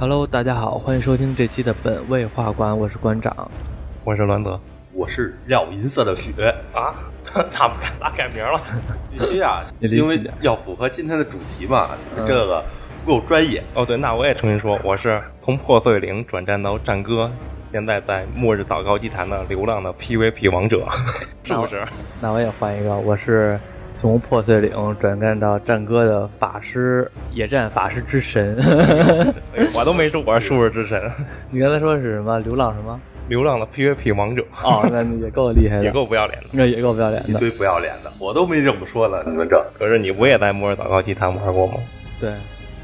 [0.00, 3.50] Hello，大家好，欢迎收听这期的本位画馆，我是馆长。
[4.02, 4.58] 我是栾泽
[4.94, 6.32] 我是廖银色的雪，
[6.72, 6.96] 啊，
[7.50, 8.58] 咋不改咋改名了？
[9.12, 12.64] 必须啊，因为要符合今天的主题嘛，嗯这个
[13.04, 13.62] 不够专业。
[13.74, 17.30] 哦，对，那我也重新说，我是从破碎岭转战到战歌，
[17.62, 20.88] 现在在末日祷告祭坛的流浪的 PVP 王者，
[21.44, 21.86] 是不是？
[22.22, 23.60] 那我也换一个，我是
[23.92, 28.56] 从破碎岭转战到战歌的法师，野战法师之神。
[29.56, 31.10] 哎我都没说我是术士之神，
[31.50, 32.38] 你刚才说是什么？
[32.40, 32.98] 流浪什么？
[33.28, 36.46] 流浪的 PVP 王者，哦，那你也够厉害的， 也够不要脸的。
[36.50, 37.28] 那也够不要脸的。
[37.28, 39.22] 一堆不要脸的，我都没这么说呢。
[39.26, 41.74] 你们这可是你不也在末日祷告祭坛玩过吗？
[42.20, 42.32] 对，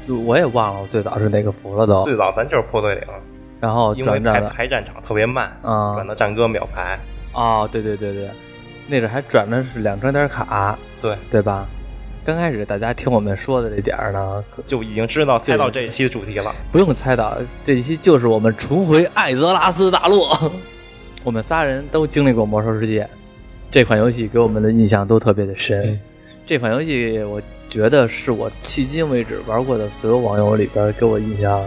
[0.01, 3.03] 就我也忘了我最早是哪个服了都，最早咱就是破碎岭，
[3.59, 4.39] 然后因为排。
[4.41, 6.97] 排战场特别慢，啊转到战歌秒排。
[7.33, 8.29] 哦，对对对对，
[8.87, 11.67] 那阵还转的是两张点卡，对，对吧？
[12.25, 16.51] 刚开始大家听我们说的这点儿呢，就已经知道猜到这一期的主题了。
[16.71, 20.25] 不用猜到，这一期就是我们重回艾泽拉斯大陆。
[21.23, 23.07] 我们仨人都经历过魔兽世界，
[23.71, 25.99] 这款游戏给我们的印象都特别的深。
[26.45, 31.61] 这款游戏我觉得是我迄今为止玩过的所有网游里边给我印象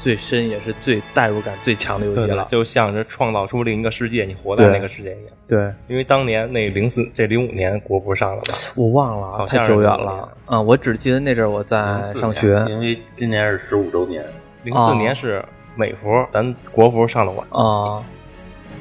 [0.00, 2.46] 最深，也是最代入感最强的游戏了。
[2.48, 5.32] 就像是创造出另一个世界，你活在那个世界一样。
[5.46, 8.54] 对，因为当年那零四这零五年国服上了吧？
[8.76, 10.28] 我忘了，好像是太久远了。
[10.46, 14.24] 啊、我只记得那阵儿我在上学因为今年是十五周年，
[14.64, 17.46] 零四年是美服，咱国服上的晚。
[17.50, 18.02] 啊、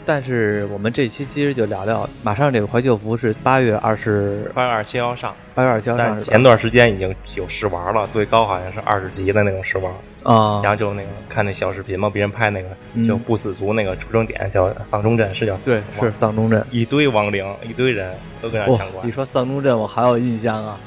[0.08, 9.94] 但是我们这期其实就聊聊，马上这个怀旧服是八月二十八月二十七号上，八月二十七号上但是前段时间已经有试玩了，最高好像是二十级的那种试玩。
[10.24, 16.66] 啊然后就那个看那小视频嘛，别人拍那个嗯就不死族那个出生点叫丧钟镇，是叫对，是丧钟镇。
[16.72, 19.12] 一堆亡灵，一堆人都跟那哇抢，关一。
[19.12, 20.78] 说丧钟镇，我好有印象啊。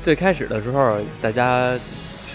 [0.00, 1.72] 最开始的时候，大家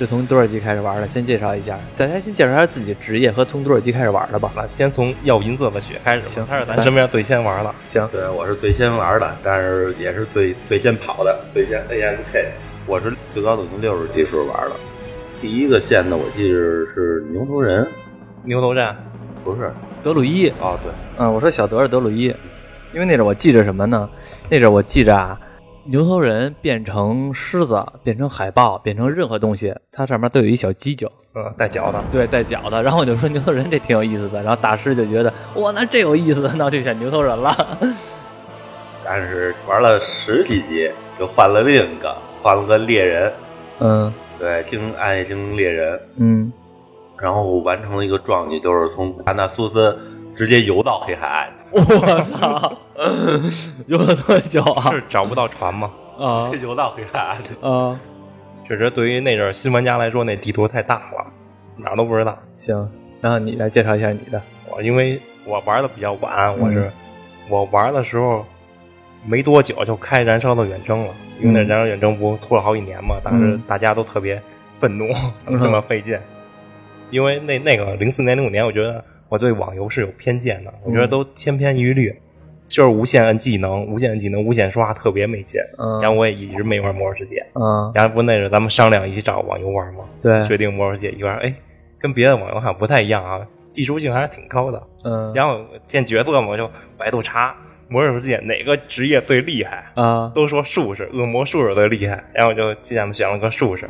[0.01, 1.07] 是从多少级开始玩的？
[1.07, 4.51] 先介绍一下，大家先介绍一下自己的职业和从多少级开始玩的吧。
[4.55, 7.71] 那先从要银色的雪开始吧，行他是咱身边最先玩的。
[7.87, 12.47] 行，对，我是最先玩的，但是也是最最先跑的，最先 AMK。
[12.87, 14.71] 我是最高等级六十级时候玩的，
[15.39, 16.57] 第一个见的我记得
[16.87, 17.87] 是牛头人，
[18.43, 18.97] 牛头战，
[19.43, 19.71] 不是？
[20.01, 20.49] 德鲁伊。
[20.59, 22.35] 哦，对，嗯，我说小德是德鲁伊，
[22.91, 24.09] 因为那阵我记着什么呢？
[24.49, 25.39] 那阵我记着啊，
[25.83, 32.01] 牛头人变成狮子，变成海豹，变成任何东西，它上面都有一小犄角，嗯，带脚的。
[32.11, 32.81] 对，带角的。
[32.83, 37.79] 然后我就说牛头人这挺有意思的，然后大师就觉得哇，那这有意思，那我就选牛头人了。
[39.03, 43.33] 但是玩了十几集，就换了另一个，换了个猎人，
[43.79, 46.53] 嗯对，精暗夜精灵猎人，嗯，
[47.17, 49.97] 然后完成了一个壮举，就是从安纳苏斯
[50.35, 52.77] 直接游到黑海岸，我操，
[53.87, 54.91] 游了多久啊？
[54.91, 55.91] 是找不到船吗？
[56.19, 57.37] 啊这游到黑海岸。
[57.61, 57.99] 啊，
[58.63, 61.25] 确实，对于那阵儿新玩家来说，那地图太大了，
[61.77, 62.37] 哪儿都不知道。
[62.55, 62.89] 行，
[63.21, 64.41] 然后你来介绍一下你的。
[64.69, 66.91] 我因为我玩的比较晚，我是、嗯
[67.49, 68.45] 我玩的时候
[69.25, 74.41] 没多久就开燃烧的远征了，因为那嗯燃烧远征不拖了好几年嘛，当时嗯大家都特别
[74.77, 75.11] 愤怒，
[75.47, 76.17] 嗯 这么费劲。
[77.09, 82.13] 因为那那个零四年零五年，我觉得我对网游是有偏见的，我觉得嗯都千篇一律，
[82.67, 85.61] 就是无限摁技能、无限摁技能、无限刷，特别没劲。
[85.77, 90.03] 嗯然后我也一直没玩魔兽世界，嗯，然后不那是咱们商量一起找网游玩吗？
[90.21, 91.55] 对，确定魔兽世界一玩，哎，
[91.97, 93.39] 跟别的网游好像不太一样啊，
[93.71, 94.83] 技术性还是挺高的。
[95.05, 97.55] 嗯，然后见角色嘛，我就百度查
[97.87, 103.89] 魔兽世界哪个职业最厉害，啊，都说术士、恶魔术士最厉害，然后我就尽量选了个术士。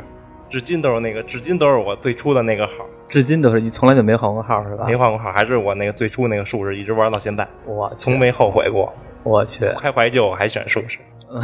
[0.52, 2.72] 至今都是那个，至今都是我最初的那个号，
[3.08, 4.84] 至今都是你从来就没换过号是吧？
[4.86, 8.92] 没换过号，还是我那个最初那个术士，一直玩到现在，我从没后悔过。
[9.22, 10.98] 我去，开怀旧还选术士，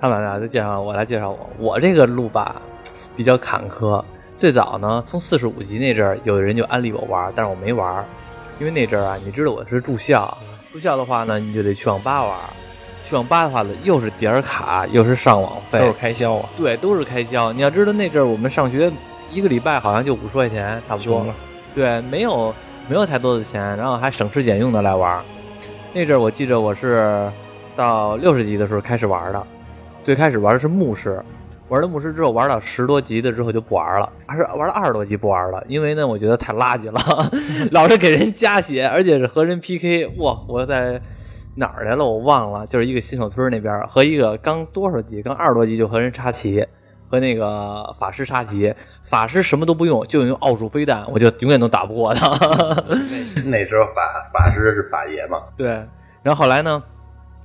[0.00, 2.60] 他们俩就介绍我来介绍我，我这个路吧
[3.14, 4.02] 比较坎坷。
[4.36, 8.04] 最早呢，从四十五级那阵儿，有的人就安利我玩，但是我没玩，
[8.58, 10.36] 因为那阵儿啊，你知道我是住校，
[10.72, 12.36] 住校的话呢，你就得去网吧玩，
[13.06, 17.52] 去网吧的话呢，又是点儿卡，又是上网费，都是开销啊，对，都是开销。
[17.52, 18.90] 你要知道那阵儿我们上学
[19.32, 21.28] 一个礼拜好像就五十块钱，差不多穷。
[21.28, 21.34] 啊。
[21.72, 22.52] 对，没有
[22.88, 25.22] 没有太多的钱，然后还省吃俭用的来玩儿。
[25.92, 27.30] 那阵儿我记着我是
[27.76, 29.40] 到六十级的时候开始玩的，
[30.02, 31.22] 最开始玩的是牧师，
[31.68, 37.30] 玩了牧师之后玩到十多级的之后就不玩了，还是玩了二十多级不玩了，因为呢我觉得太垃圾了，
[37.70, 41.00] 老是给人加血，而且是和人 PK，哇，我在。
[41.58, 42.04] 哪儿来了？
[42.04, 46.64] 我忘了，就是一个新手村那边和一个刚多少级，刚二十多级就和人插旗，
[47.08, 52.28] 和那个法师插旗，法师什么都不用，就用奥数飞弹，我就永远都打不过他。
[53.48, 55.68] 那时候法法师是法爷嘛，对，
[56.22, 56.82] 然后后来呢，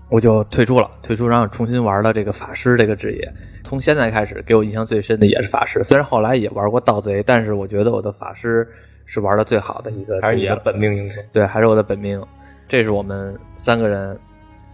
[0.09, 3.33] 我就退出了，退出，然后重新玩了这个法师这个职业。
[3.63, 5.81] 从现在开始，给我印象最深的也是法师。
[5.85, 8.67] 虽然后来也玩过盗贼，但是我觉得我的法师
[9.05, 10.55] 是玩的最好的一个职业还是你的。
[10.57, 11.23] 本命英雄。
[11.31, 12.21] 对，还是我的本命。
[12.71, 14.17] 这是我们三个人，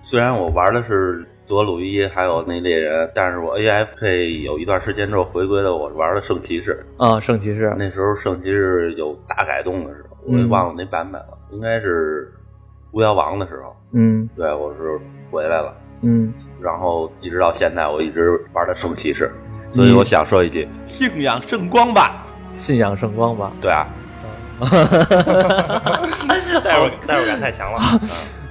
[0.01, 6.85] 虽然我玩的是德鲁伊还有那猎人，但是我 AFK 有一段时间之后回归了，我玩的圣骑士。
[6.97, 12.31] 啊，圣骑士，那时候圣骑士有大改动的时候，我也嗯忘了那版本了，应该是
[12.91, 13.75] 巫妖王的时候。
[13.94, 14.99] 嗯对，我是
[15.31, 15.73] 回来了，
[16.03, 19.31] 嗯，然后一直到现在，我一直玩的圣骑士。
[19.71, 22.23] 所以我想说一句：信仰圣光吧。
[22.51, 23.51] 信仰圣光吧。
[23.59, 23.88] 对啊，
[26.63, 28.01] 代入代入感太强了。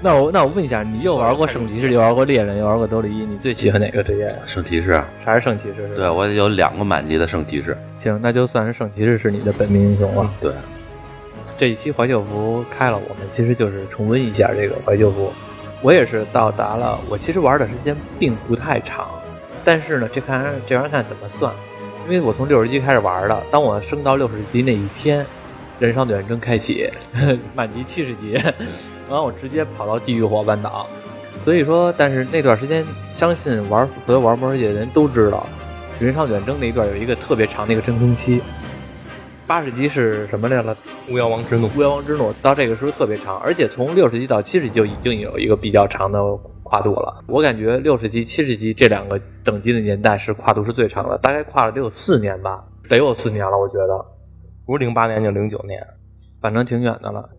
[0.01, 4.29] 那我那我问一下，你又玩过圣骑士，又玩过猎人，又玩过德里一，你最喜欢哪个职业？
[4.45, 5.03] 圣骑士。
[5.25, 5.89] 还是圣骑士？
[5.97, 7.77] 对，我有两个满级的圣骑士。
[7.97, 10.31] 行，那就算是圣骑士是你的本命英雄了。
[10.41, 10.53] 对，
[11.57, 15.33] 这一期怀旧服开了，我们其实就是重温一下这个怀旧服。
[15.83, 19.09] 我也是到达了，我其实玩的时间并不太长，
[19.65, 21.53] 但是呢，这看这玩意儿看怎么算，
[22.07, 25.25] 因为我从六十级开始玩的，当我升到六十级那一天，
[25.79, 26.89] 人上远征开启，
[27.55, 30.87] 满级七十级，然后我直接跑到地狱火半岛。
[31.43, 35.47] 所以说，但是那段时间，相信玩所有玩魔兽世界的人都知道，
[36.01, 38.41] 人上远征那一段有一个特别长的一个真空期。
[39.47, 40.77] 八十级是什么来了？
[41.09, 46.19] 巫妖王之怒，巫妖王之怒到这个时候特别长，而且从六十级到七十级就已经有一个比较长的
[46.65, 47.23] 跨度了。
[47.29, 54.05] 我感觉六十级、七十级这两个等级的年代是跨度是最长的，大概跨了得有四年吧，得有四年了，我觉得，
[54.67, 55.83] 不是零八年就零九年。
[56.43, 57.31] 反正挺远的了。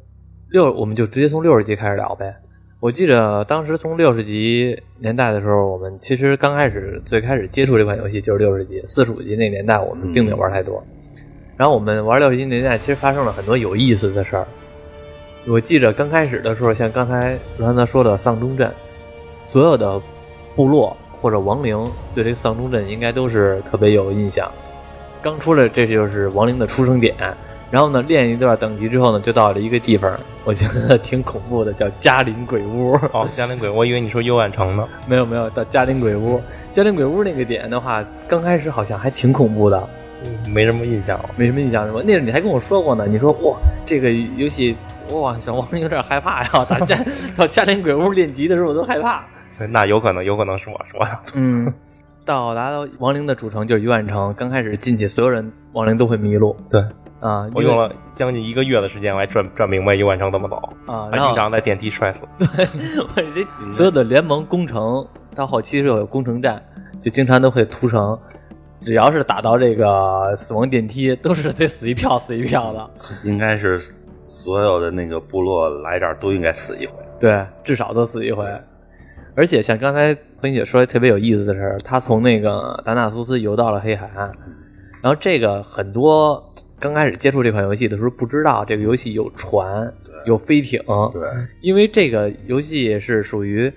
[0.50, 2.36] 六，我们就直接从六十级开始聊呗。
[2.80, 10.84] 我记得当时从六十级年代的时候，我们其实刚开始最开始接触这款游戏就是六十级，四十五级那年代我们并没有玩太多。
[11.56, 14.48] 然后我们玩六十级年代，其实发生了很多有意思的事儿。
[15.48, 18.72] 我记着刚开始的时候，像刚才罗安德说的丧钟镇，
[19.44, 20.02] 所有的
[20.56, 21.84] 部落或者亡灵
[22.14, 24.52] 对这个丧钟镇应该都是特别有印象。
[25.22, 27.16] 刚出来，这就是亡灵的出生点。
[27.70, 32.94] 然后呢，练一段等级之后呢，就到了一个地方，我觉得挺恐怖的，叫嘉陵鬼屋。
[33.12, 34.88] 哦，嘉陵鬼，我以为你说幽暗城呢。
[35.06, 36.42] 没有没有，到嘉陵鬼屋。
[36.72, 39.90] 嘉陵鬼屋那个点的话，刚开始好像还挺恐怖的，
[40.24, 41.20] 嗯没什么印象。
[41.36, 42.00] 没什么印象是吧？
[42.06, 44.74] 那阵你还跟我说过呢，你说哇，这个游戏
[45.12, 46.50] 哇，小王有点害怕呀。
[46.70, 46.98] 到嘉
[47.36, 49.26] 到嘉陵鬼屋练级的时候，我都害怕。
[49.72, 51.20] 那有可能，有可能是我说的。
[51.34, 51.74] 嗯，
[52.28, 56.82] 到达到亡灵的主城就是幽暗城，刚开始进去，所有人亡灵都会迷路对，
[57.22, 57.50] 啊。
[57.56, 62.20] 我用了将近一个月的时间，我还转转明白幽暗城怎么走，啊，然后还经常在电梯摔死。
[62.38, 66.62] 我这所有的联盟攻城到后期是有攻城战，
[67.00, 68.20] 就经常都会屠城。
[68.82, 72.90] 只要是打到这个死亡电梯，都是得死一票死一票的。
[73.24, 73.82] 应该是
[74.26, 76.94] 所有的那个部落来这儿都应该死一回。
[77.20, 78.46] 对，至少都死一回。
[79.34, 84.32] 而且像刚才彭姐说的特别有意思的事儿，她从那个达纳苏斯游到了黑海岸，
[85.02, 89.92] 然后这个很多刚开始接触这款游戏的时候不知道这个游戏有船，
[90.26, 90.80] 有飞艇，
[91.12, 91.28] 对，
[91.62, 93.72] 因为这个游戏是属于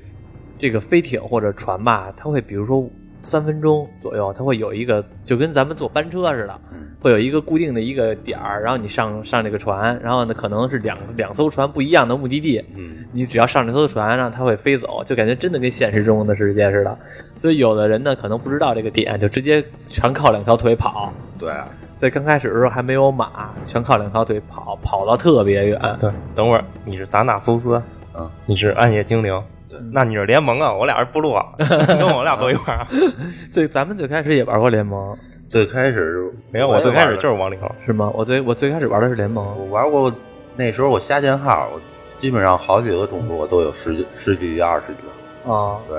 [0.58, 2.86] 这个飞艇或者船吧，它会比如说
[3.22, 16.98] 三分钟左右，它会有一个就跟咱们坐班车似的，嗯会有一个固定的一个点儿，然后你上上这个船，然后呢可能是两两艘船不一样的目的地，嗯，你只要上这艘船，然后它会飞走，就感觉真的跟现实中的世界似的。
[17.38, 21.10] 所以有的人呢可能不知道这个点，就直接全靠两条腿跑。
[21.38, 21.66] 对啊，
[21.96, 25.80] 在刚开始的时候还没有马，全靠两条腿跑，跑到特别远。
[25.98, 27.82] 对，等会儿你是达纳苏斯，
[28.14, 29.59] 嗯，你是暗夜精灵，对
[29.92, 32.88] 那你是联盟啊，我俩是部落， 跟我俩坐一块儿啊。
[33.50, 35.16] 最咱们最开始也玩过联盟，
[35.48, 37.70] 最开始没有，我最开始就是王力宏。
[37.84, 38.10] 是吗？
[38.14, 39.44] 我最我最开始玩的是联盟。
[39.58, 40.12] 我玩过，
[40.56, 41.80] 那时候我瞎建号，我
[42.16, 45.98] 基本上好几个种族我都有十几十几级、二十局，啊，对，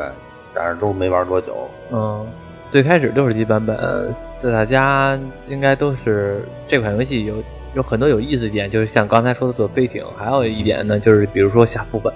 [0.54, 1.68] 但是都没玩多久。
[1.92, 2.28] 嗯，
[2.70, 7.36] 最开始六十级版本，对大家应该都是这款游戏有
[7.74, 12.14] 有很多有意思点，就是像刚才说的做飞艇，还有一点呢，就是比如说下副本，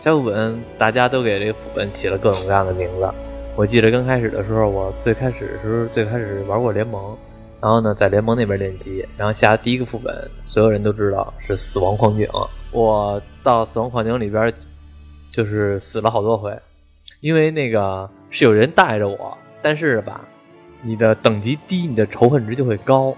[0.00, 3.08] 下副本大家都给这个副本起了各种各样的名字。
[3.54, 7.14] 我记得刚开始的时候，我最开始的时最开始玩过联盟，
[7.60, 12.26] 然后呢在联盟那边练级，然后下第一个副本，所有人都知道是死亡矿井。
[12.72, 14.50] 我到死亡矿井里边
[15.30, 16.58] 就是死了好多回，
[17.20, 20.22] 因为那个是有人带着我，但是吧，
[20.80, 23.14] 你的等级低，你的仇恨值就会高，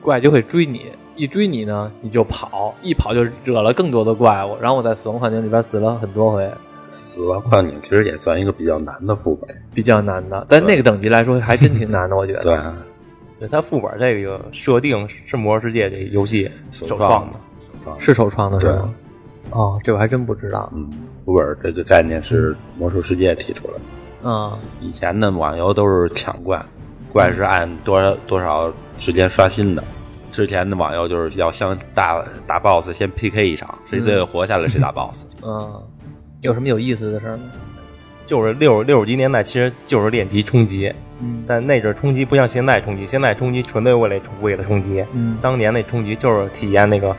[0.00, 4.56] 怪就会追你，一追你呢，你就跑，一跑就惹了更多的怪物。
[4.58, 6.50] 然后我在死亡幻境里边死了很多回，
[6.94, 12.40] 死亡幻境其实也算一个比较难的副本，比较难的，在那个等级来说还真挺难的，我觉得。
[12.40, 12.58] 对，
[13.38, 17.30] 对，它副本这个设定是《魔兽世界》这游戏首创。
[17.84, 18.94] 的，是首创的是吗？
[19.50, 20.72] 哦，这我还真不知道。
[20.74, 23.80] 嗯，副本这个概念是魔兽世界提出来的。
[24.22, 26.64] 嗯以前的网游都是抢怪，
[27.12, 29.84] 怪是按多少多少时间刷新的。
[30.30, 35.24] 之前的网游就是要相大打 BOSS 先 PK 一场，谁最后活下来谁打 BOSS。
[35.42, 35.82] 嗯，
[36.40, 37.42] 有什么有意思的事儿吗？
[38.24, 45.04] 就是六六十级年代，其实就是练级冲级，嗯但那阵儿冲击不像现在冲击，现在冲击纯粹为了冲为了冲击。
[45.12, 47.16] 嗯当年那冲击就是体验那个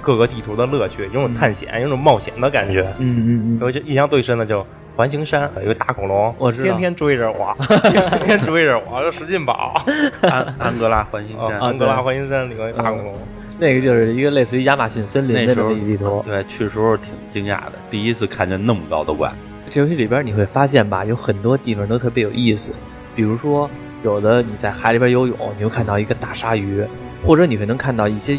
[0.00, 2.82] 各个地图的乐趣，有种探险，有种冒险的感觉。
[2.98, 3.58] 嗯嗯嗯。
[3.60, 4.64] 我就印象最深的就
[4.96, 7.54] 环形山有一个大恐龙，我知道天天追着我，
[7.90, 9.84] 天天追着我，就使劲跑。
[10.22, 13.12] 安安哥拉环形山，啊安哥拉环形山里有一大恐龙，
[13.58, 16.22] 那个就是一个类似于亚马逊森林的地图。
[16.24, 19.32] 对去时候挺惊讶的，第一次看见那么高的怪。
[19.72, 22.72] 这游戏里边你会发现吧，有很多地方都特别有意思，
[23.16, 23.68] 比如说
[24.04, 26.84] 有的你在海里边游泳，你会看到一个大鲨鱼，
[27.20, 28.38] 或者你会能看到一些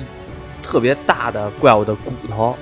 [0.63, 2.55] 特别大的怪物的骨头，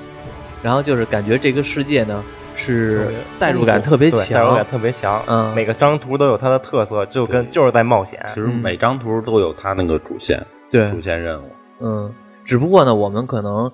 [0.64, 2.24] 然后就是感觉这个世界呢
[2.56, 3.08] 是
[3.40, 5.24] 代入感特别强代入感，特别强。
[5.28, 8.20] 嗯每个张图都有它的特色，就跟就是在冒险。
[8.30, 10.42] 其实每张图都有它那个主线，
[10.72, 11.46] 对，主线任务。
[11.82, 12.14] 嗯，
[12.46, 13.72] 只不过呢，我们可能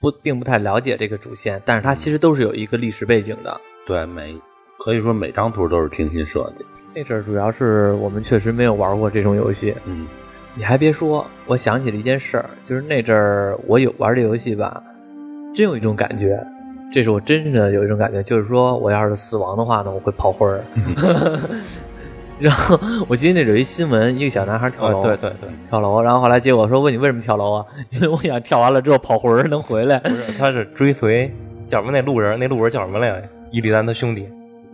[0.00, 3.60] 不并不太了解这个主线，但是它其实都是有一个历史背景的。
[3.86, 4.38] 对，每
[4.78, 6.64] 可以说每张图都是精心设计。
[6.94, 9.74] 那阵儿主要是我们确实没有玩过这种游戏。
[9.84, 10.06] 嗯，
[10.54, 14.82] 你还别说，我想起了一件事儿，就是那阵儿我有玩这游戏吧，
[15.54, 16.42] 真有一种感觉，
[16.92, 20.64] 这是我真正的有一种感觉，就是说我要是死亡的话呢，我会跑魂儿。
[22.40, 27.66] 然后我今天那有一新闻，一个小男孩跳啊楼，对对对，跳楼，然后后来结果说问你为什么跳楼啊？
[27.92, 29.98] 因为我想跳完了之后跑魂儿能回来。
[29.98, 31.30] 不是，他是追随
[31.66, 33.28] 叫什么那路人，那路人叫什么来着？
[33.52, 34.26] 伊利丹的兄弟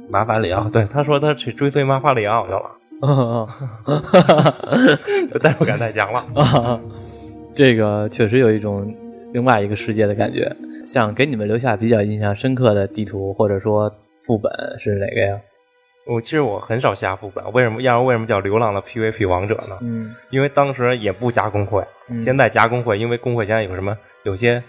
[0.08, 2.60] 马法里奥啊，对，他说他去追随马法里奥去了，
[3.02, 3.46] 哈
[3.84, 4.54] 哈，
[5.42, 6.24] 但是不敢再讲了。
[6.34, 6.78] 啊，
[7.52, 8.94] 这个确实有一种
[9.32, 10.54] 另外一个世界的感觉。
[10.86, 15.38] 想给你们留下比较印象深刻的地图或者说副本是哪个呀？
[16.06, 17.82] 我其实我很少下副本，为什么？
[17.82, 19.78] 要为什么叫流浪的 PVP 王者呢？
[19.82, 24.62] 嗯因为当时也不加工会，嗯现在加工会，因为工会现在有什么有些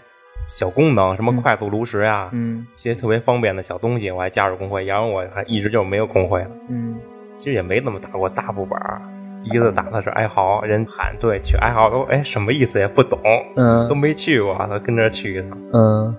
[0.49, 6.49] 小功能，什么嗯快速炉石呀，嗯一些特别方便的小东西，我还加入工会，然后我还一直就没有工会了。
[6.69, 6.99] 嗯
[7.35, 9.16] 其实也没怎么打过大副本儿，第
[9.51, 13.19] 一次打的是哀嚎，人喊对去哀嚎都哎什么意思也不懂，
[13.55, 13.87] 嗯。
[13.87, 16.15] 都嗯没去过，他跟着去一趟，嗯。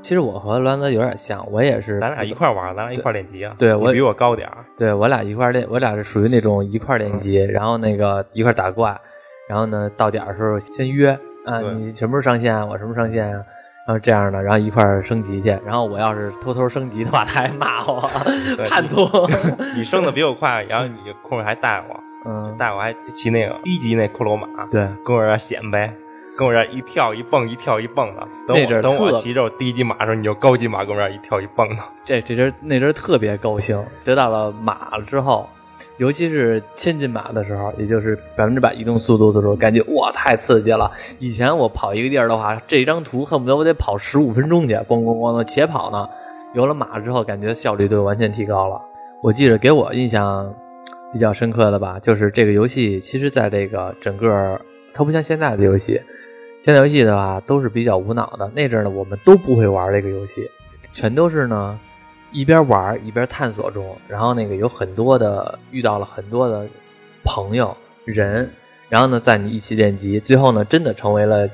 [0.00, 3.54] 其实我和栾子有点像，我也是，咱俩一块玩，咱俩一块练级啊。
[3.58, 8.96] 对我比我高点儿，对我俩一块练，我俩是属于那种一块练级，然后那个一块打怪，
[9.48, 11.10] 然后呢到点儿的时候先约
[11.44, 13.44] 啊，你什么时候上线啊，我什么时候上线啊，
[13.88, 18.00] 然后这样的，然后一块儿升级去，然后我要是偷偷升级的话，他还骂我
[18.68, 19.04] 叛徒，
[19.76, 20.96] 你升的比我快，然后你
[21.28, 25.90] 空儿还带我，嗯，带我还骑那个低级那骷髅马，对，跟我这儿显摆，
[26.38, 28.20] 跟我这儿一跳一蹦一跳一蹦的。
[28.46, 31.82] 等那阵等我骑着低级马的时候，你就高级马跟我这儿一跳一蹦的。
[32.04, 35.48] 这这阵那阵儿特别高兴，得到了马了之后，
[35.96, 40.90] 尤其是千斤马的时候，也就是百分之百移动速度的时候，感觉哇太刺激了。
[41.18, 46.06] 以前我跑一个地儿的话，这张图恨不得我得跑十五分钟去，咣咣咣的且跑呢。
[46.52, 48.78] 有了马之后，感觉效率就完全提高了。
[49.22, 50.54] 我记得给我印象
[51.12, 54.60] 比较深刻的吧，就是这个游戏，其实在这个整个，
[54.92, 56.00] 它不像现在的游戏，
[56.62, 58.50] 现在游戏的话都是比较无脑的。
[58.54, 60.48] 那阵儿呢，我们都不会玩这个游戏，
[60.92, 61.78] 全都是呢
[62.32, 66.66] 一边玩一边探索中，然后那个有很多的遇到了很多的
[67.24, 67.74] 朋友
[68.04, 68.50] 人，
[68.88, 71.48] 然后呢在你一起练级，最后呢真的成为了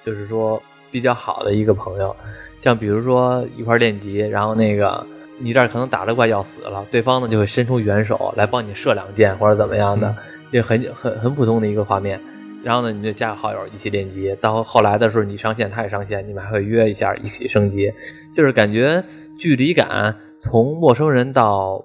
[0.00, 0.62] 就是说
[0.92, 2.14] 比较好的一个朋友。
[2.58, 5.04] 像比如说一块练级，然后那个
[5.38, 10.16] 你这儿可能打着怪要死了，对方呢就会伸出援手来帮你射两箭或者怎么样的，
[10.50, 12.20] 也很很很普通的一个画面。
[12.64, 17.92] 然后呢，你就加个好友一起练级，到后来的时候你上线，他也上线，你们还会约一下一起升级，
[18.34, 19.04] 就是感觉
[19.38, 21.84] 距离感从陌生人到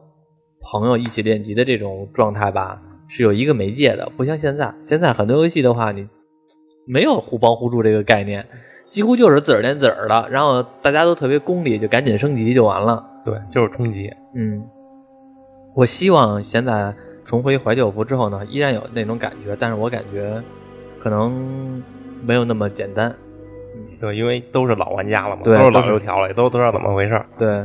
[0.62, 6.08] 朋友一起练级的这种状态吧，是有一个媒介的，不像现在，现在很多游戏的话，你
[6.88, 8.48] 没有互帮互助这个概念，
[8.92, 13.02] 几乎就是自个儿练自个儿的，然后大家都特别功利，就赶紧升级就完了。
[13.24, 14.14] 对，就是冲击。
[14.36, 14.68] 嗯，
[15.74, 16.94] 我希望现在
[17.24, 20.44] 重回怀旧服之后呢，依然有那种感觉，但是我感觉
[21.00, 21.82] 可能
[22.22, 23.16] 没有那么简单。
[23.98, 27.64] 对，因为都是老玩家了嘛，都是老油条了，也都都知道怎么回事儿，对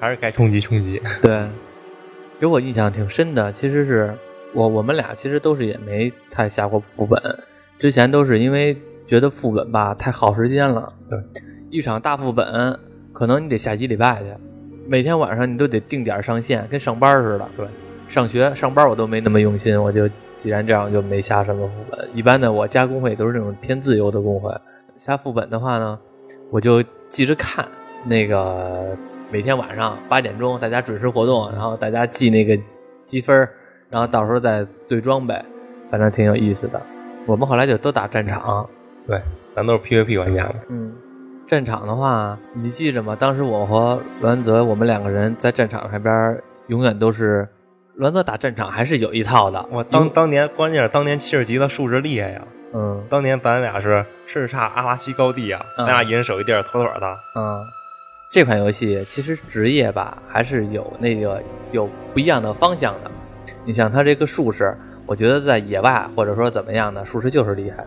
[0.00, 1.00] 还是该冲击冲击。
[1.22, 1.46] 对，
[2.40, 4.12] 给我印象挺深的，其实是
[4.52, 7.22] 我我们俩其实都是也没太下过副本，
[7.78, 8.76] 之前都是因为
[9.06, 10.92] 觉得副本吧太耗时间了。
[11.08, 11.18] 对，
[11.70, 12.78] 一场大副本
[13.12, 14.26] 可能你得下几礼拜去，
[14.86, 17.48] 每天晚上你都得定点上线，跟上班似的。
[17.56, 17.66] 对，
[18.08, 22.08] 上学上班我都没那么用心，我就既然这样就没下什么副本。
[22.14, 24.52] 一般的我加工会都是那种偏自由的工会，
[24.96, 25.98] 下副本的话呢，
[26.50, 27.66] 我就记着看
[28.04, 28.96] 那个
[29.30, 32.58] 每天晚上八点钟大家准时活动，然后大家记那个
[33.04, 33.48] 积分，
[33.88, 35.34] 然后到时候再对装备，
[35.90, 36.80] 反正挺有意思的。
[37.24, 38.68] 我们后来就都打战场，
[39.06, 39.20] 对，
[39.54, 40.54] 咱都是 PVP 玩家嘛。
[40.68, 40.92] 嗯，
[41.46, 43.16] 战场的话，你记着吗？
[43.18, 47.48] 当时我和栾泽，我们两个人在战场上边永远都是，
[47.96, 49.64] 栾泽打战场还是有一套的。
[49.70, 52.42] 我当当年关键是当年七十级的数值厉害呀，
[52.74, 57.16] 嗯当年咱俩是叱咤阿拉西高地啊，嗯咱俩一人守一地儿，妥妥的。
[57.36, 57.62] 嗯，
[58.32, 63.10] 这款游戏其实职业吧还是有那个有不一样的方向的。
[63.64, 67.86] 你像他这个术士，我觉得在野外或者说怎么样的术士就是厉害。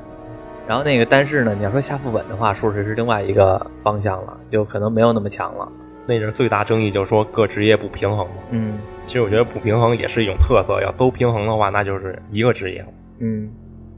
[0.70, 5.68] 然后那个但是呢，你要说下副本的话，术士是另外一个方向了，就可能没有那么强了。
[6.06, 8.36] 那阵儿最大争议就是说各职业不平衡嘛。
[8.52, 12.88] 嗯其实我觉得不平衡也是一种特色，要都平衡的话，那就是一个职业了，
[13.20, 13.50] 嗯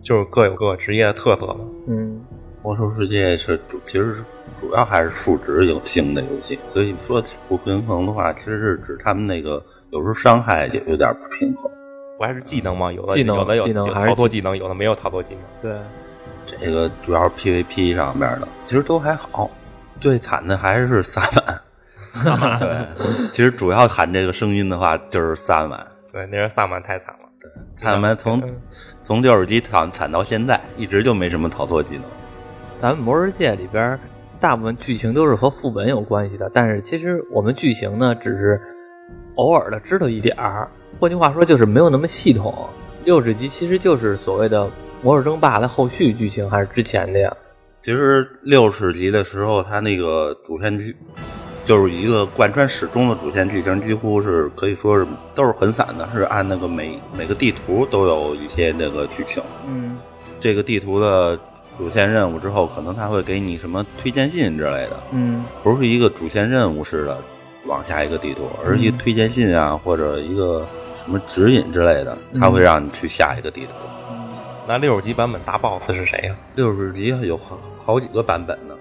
[0.01, 1.59] 就是各有各职业的特色嘛。
[1.89, 2.21] 嗯
[2.63, 4.23] 魔兽世界是主，其实是
[4.55, 11.69] 主要还是数值有性的游戏，所以说不平衡的话，其实是指他们那个有时候伤害也有点不平衡。
[12.17, 12.93] 不还是技能吗？
[12.93, 15.43] 有的技能有的有技能逃脱技能，有的没有逃脱技能。
[15.61, 15.81] 对，
[16.59, 19.49] 这个主要是 PVP 上面的，其实都还好。
[19.99, 21.61] 最惨的还是萨满，
[22.23, 25.85] 萨满对，其实主要喊这个声音的话就是萨满。
[26.11, 27.29] 对，那人萨满太惨了。
[27.39, 28.41] 对萨满从
[29.03, 32.03] 从六十级惨惨到现在，一直就没什么逃脱技能。
[32.79, 33.99] 咱们魔兽世界里边
[34.39, 38.59] 大部分剧情都是和副本有关系的，但是其实我们剧情呢，只是
[39.35, 40.67] 偶尔的知道一点儿。
[40.99, 42.67] 换句话说，就是没有那么系统。
[43.05, 44.67] 六十级其实就是所谓的
[45.01, 47.33] 魔兽争霸的后续剧情，还是之前的呀？
[47.83, 50.95] 其实六十级的时候，它那个主线剧
[51.65, 59.41] 就是一个贯穿始终的主线剧情，几乎是可以说是都是很散的，是按那个每每个地图都有一些那个剧情。
[59.67, 59.97] 嗯
[60.39, 61.39] 这个地图的
[61.75, 67.17] 主线任务之后，可能他会给你什么推荐信之类的，嗯不是一个主线任务似的
[67.65, 73.73] 往下一个地图，而是一个推荐信啊，或者一个什么指引之类的，它会让你去下一个地图。
[74.71, 78.73] 那六十级版本大 boss 是谁呀、六十级有好好几个版本呢，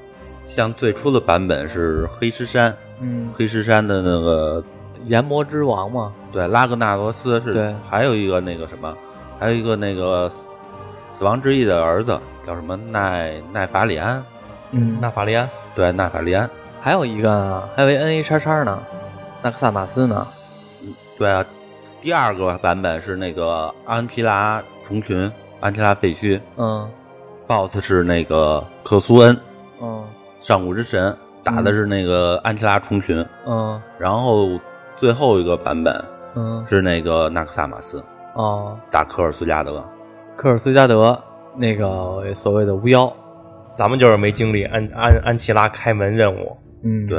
[0.44, 4.62] 像最初的版本是黑石山，嗯，黑石山的那个
[5.06, 8.96] 炎魔之王嘛，对拉格纳罗斯是，对还有一个那个什么，
[9.36, 10.36] 还有一个那个死
[11.12, 14.24] 死亡之翼的儿子叫什么奈奈法里安，
[14.70, 15.50] 嗯纳法里安。
[15.74, 16.48] 对奈法里安，
[16.80, 18.80] 还有一个呢，还有一 N A 叉叉呢，
[19.42, 20.24] 纳克萨马斯呢，
[20.84, 21.44] 嗯对啊，
[22.00, 25.28] 第二个版本是那个安提拉虫群，
[25.60, 26.88] 安琪拉废墟嗯
[27.46, 29.36] ，BOSS 是那个克苏恩，
[29.80, 30.04] 嗯。
[30.40, 33.80] 上古之神，打的是那个安琪拉虫群，嗯。
[33.98, 34.58] 然后
[34.96, 36.64] 最后一个版本嗯。
[36.66, 38.02] 是那个纳克萨马斯
[38.34, 39.84] 哦，打科尔斯加德，
[40.36, 41.20] 科尔斯加德
[41.56, 43.12] 那个所谓的巫妖，
[43.74, 47.18] 咱们就是没经历安安安琪拉开门任务，嗯，对，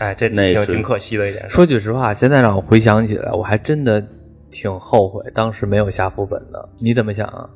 [0.00, 1.48] 哎，这那是挺挺可惜的一点。
[1.48, 4.02] 说句实话，现在让我回想起来，我还真的
[4.50, 6.68] 挺后悔当时没有下副本的。
[6.78, 7.48] 你怎么想啊？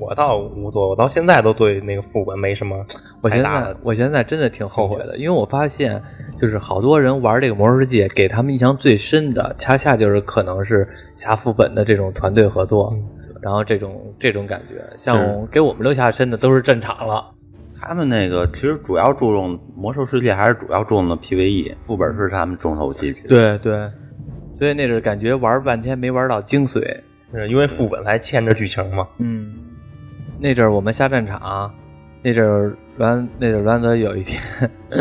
[0.00, 2.84] 我倒无所谓，我到现在都对那个副本没什么
[3.20, 3.42] 我现。
[3.42, 6.02] 在我现在真的挺后悔的，因为我发现
[6.38, 12.94] 就是好多人玩这个魔兽世界，给他们印象最深的，恰恰就是可能是下副本的这种团队合作，
[13.42, 17.30] 然后这种这种感觉，像给我们留下深的都是战场了。
[17.80, 23.12] 他们那个其实主要注重魔兽世界，还是主要注重的 PVE，副本是他们重头戏。
[23.26, 23.90] 对对，
[24.52, 27.00] 所以那是感觉玩半天没玩到精髓。
[27.32, 29.06] 是因为副本还牵着剧情嘛。
[29.18, 29.54] 嗯，
[30.42, 31.70] 那阵儿我们下战场，
[32.22, 34.40] 那阵儿栾那阵儿栾泽有一天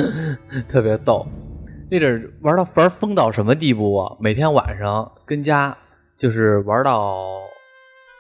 [0.68, 1.26] 特别逗，
[1.90, 4.18] 那阵儿玩到玩疯到什么地步啊？
[4.20, 5.76] 每天晚上跟家
[6.18, 7.26] 就是玩到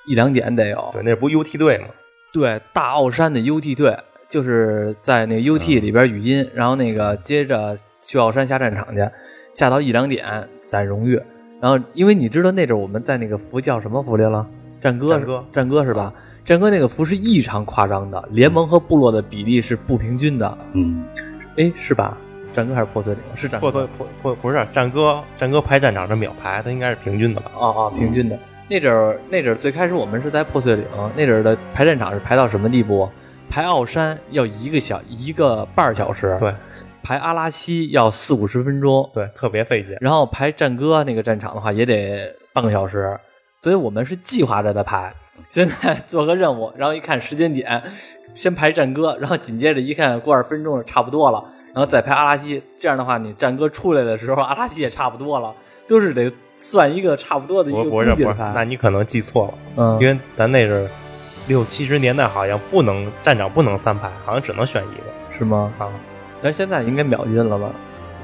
[0.07, 0.89] 一两点得有。
[0.93, 1.87] 对，那不 UT 队吗。
[2.31, 3.97] 对，大奥山的 UT 队
[4.29, 9.05] 就是在那 UT 里边语音，然后那个接着去奥山下战场去，
[9.53, 11.21] 下到一两点攒荣誉。
[11.59, 14.47] 然后因为你知道那阵儿我们在那个服叫什么服来了？
[14.79, 16.13] 战歌，战歌战歌是吧？
[16.49, 20.57] 战歌那个服是异常夸张的，联盟和部落的比例是不平均的。
[20.73, 21.05] 嗯，
[21.57, 22.17] 哎，是吧？
[22.51, 23.21] 战歌还是破碎岭？
[23.35, 27.51] 是战歌破碎破破不是战歌，战歌排战场是秒排，它应该是平均的吧？
[27.55, 28.35] 哦哦，平均的。
[28.67, 30.83] 那阵儿那阵儿最开始我们是在破碎岭，
[31.15, 33.07] 那阵儿的排战场是排到什么地步？
[33.47, 36.51] 排奥山要一个小一个半小时，对
[37.03, 39.95] 排阿拉西要四五十分钟，对，特别费劲。
[40.01, 43.15] 然后排战歌那个战场的话也得半个小时，
[43.61, 45.13] 所以我们是计划着的排。
[45.49, 47.81] 现在做个任务，然后一看时间点，
[48.33, 52.61] 先排战歌，然后紧接着一看过二分钟差不多了，然后再排阿拉西。
[52.79, 55.53] 这样的话，你战歌出来的时候，阿拉西也差不多了，
[55.87, 58.51] 都是得算一个差不多的一不个不是不是，估计的排。
[58.53, 60.89] 那你可能记错了，嗯，因为咱那是
[61.47, 65.73] 六七十年代，好像不能站长不能三排，好像只能选一个是吗？
[65.79, 65.87] 啊。
[66.41, 67.69] 但现在应该秒晕了吧？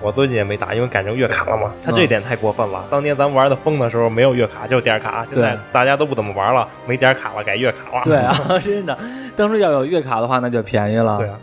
[0.01, 1.71] 我最近也没打，因为改成月卡了嘛。
[1.83, 2.85] 他这点太过分了。
[2.89, 5.25] 当年咱玩的疯的时候没有月卡，就是点卡。
[5.25, 8.03] 现在大家都不怎么玩了，没点卡了，改月卡了。
[8.05, 8.97] 对啊， 真的。
[9.35, 11.17] 当初要有月卡的话，那就便宜了。
[11.17, 11.39] 对啊。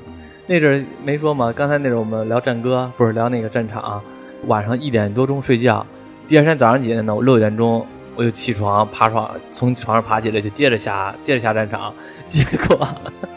[0.46, 1.52] 那阵没说嘛？
[1.52, 4.02] 刚才那阵我们聊战歌，不是聊那个战场。
[4.46, 5.86] 晚上一点多钟睡觉，
[6.26, 7.14] 第二天早上几点呢？
[7.14, 7.86] 我六点钟
[8.16, 11.94] 我就起床，爬床，从床上爬起来就接着下，接着下战场。
[12.28, 12.88] 结果，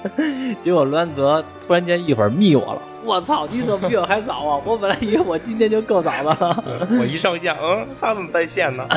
[0.62, 2.82] 结果栾泽突然间一会儿密我了。
[3.06, 3.48] 我操！
[3.52, 4.62] 你怎么比我还早啊？
[4.66, 6.64] 我本来以为我今天就够早了。
[7.00, 8.88] 我一上线，嗯，他怎么在线呢？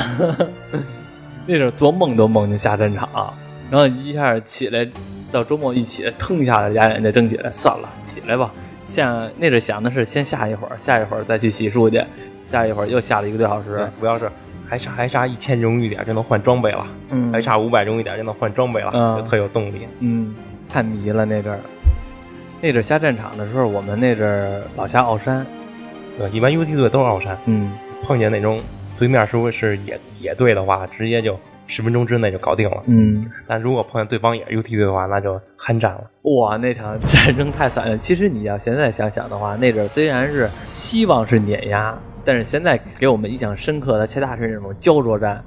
[1.46, 3.34] 那阵做梦都梦见下战场，
[3.70, 4.86] 然后一下起来，
[5.30, 8.50] 到周末一起，腾一下俩眼睛睁起来，算了，起来吧。
[8.84, 12.02] 像那阵想的是先下一会儿，下一会儿再去洗漱去，
[12.42, 13.86] 下一会儿又下了一个多小时。
[14.00, 14.30] 主要是
[14.66, 19.86] 还差还差一千荣誉点就能换装备了，嗯，还差五百荣誉点就能换装备了，就特有动力。
[20.00, 20.34] 嗯，
[20.68, 21.60] 太迷了那阵儿。
[22.60, 25.46] 那阵下战场的时候，我们那阵老下奥山，
[26.16, 27.38] 对，一般 UT 队都是奥山。
[27.46, 27.72] 嗯，
[28.04, 28.60] 碰见那种
[28.98, 32.82] 对面如果是野野队的话，直接就十分钟之内就搞定了。
[32.86, 36.04] 嗯，但如果碰见对方也是 UT 队的话，那就酣战了。
[36.22, 37.96] 哇，那场 战争太惨了。
[37.96, 45.44] 其实你要现在想想的话，那阵虽然是希望是碾压，但是现在给我们印象深刻的，恰恰是那种焦灼战。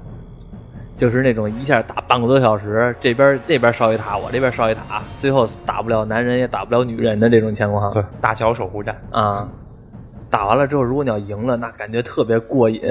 [0.94, 7.92] 就是那种一下打半个多小时，这边那边烧一塔，我这边烧一塔，最后打不了男人也打不了女人的这种情况。
[7.92, 9.48] 对，大桥守护战啊，
[10.30, 12.82] 打完了之后，如果你要赢了，那感觉特别过瘾，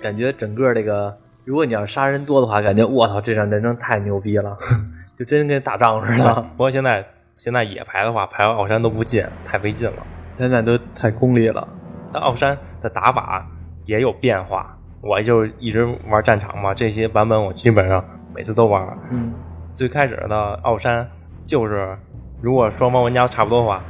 [0.00, 4.56] 感觉整个这个，如果你要杀人多的话，感觉我操，这场战争太牛逼了，
[5.18, 6.34] 就真跟打仗似的。
[6.56, 7.04] 不过现在
[7.36, 10.06] 现在野排的话，排奥山都不进，太费劲了，
[10.38, 11.66] 现在都太功利了。
[12.12, 13.44] 但奥山的打法
[13.84, 14.77] 也有变化。
[15.00, 18.98] 我就一直玩战场嘛，这些版本我基本上每次都玩。
[19.10, 19.32] 嗯，
[19.74, 21.08] 最开始的奥山
[21.44, 21.96] 就是，
[22.40, 23.82] 如果双方玩家差不多的话，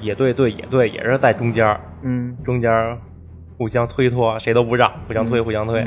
[0.00, 2.98] 野队对野队也是在中间嗯，中间
[3.56, 5.86] 互相推脱，谁都不让，互相推，互相推。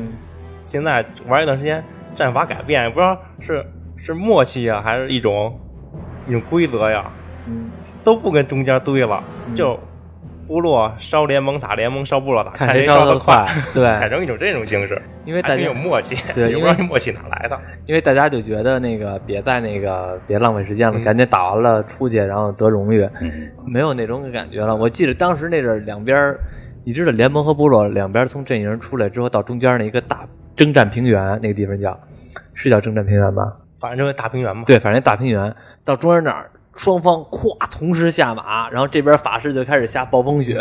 [0.66, 1.84] 现在玩一段时间，
[2.16, 3.66] 战法改变，也不知道是
[3.98, 5.60] 是默契啊，还是一种
[6.28, 7.12] 一种规则呀，
[7.48, 7.70] 嗯，
[8.04, 9.24] 都不跟中间堆了，
[9.56, 9.80] 就。
[10.48, 23.08] 部落烧联盟打联盟烧部落打，看谁烧的快， 对，改成一种这种形式，因为大家有默契，对， 也不知道这默契哪来的，因为大家就觉得那个别在那个别浪费时间了，赶紧打完了出去，然后得荣誉，
[23.66, 24.76] 没有那种感觉了。
[24.76, 26.36] 我记得当时那阵两边，
[26.84, 32.00] 你知道联盟和部落两边从阵营出来之后，到中间那一个大征战平原那个地方叫，
[32.54, 33.52] 是叫征战平原吧？
[33.80, 34.64] 反正就是大平原嘛。
[34.66, 35.54] 对，反正大平原
[35.84, 36.50] 到中间那儿。
[36.76, 40.60] 双方咵同时下马，然后这边法师就开始下暴风雪，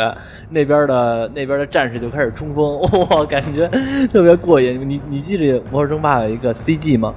[0.48, 3.68] 那边的那边的战士就开始冲锋， 哇，感觉
[4.12, 4.88] 特别过瘾。
[4.88, 7.12] 你你记得《魔兽争霸》有一个 CG 吗？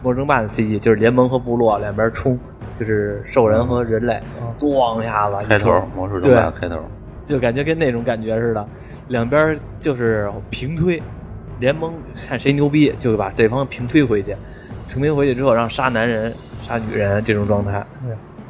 [0.04, 2.38] 《魔兽争霸》的 CG 就是联盟和部落两边冲，
[2.78, 4.20] 就是兽人和人类，
[4.58, 6.76] 咣一下子开头，《魔兽争霸》开头，
[7.26, 8.66] 就感觉跟那种感觉似的，
[9.08, 11.02] 两边就是平推，
[11.60, 11.92] 联盟
[12.26, 14.34] 看谁牛逼就把对方平推回去，
[14.88, 16.32] 平推回去之后让杀男人
[16.62, 17.84] 杀女人这种状态。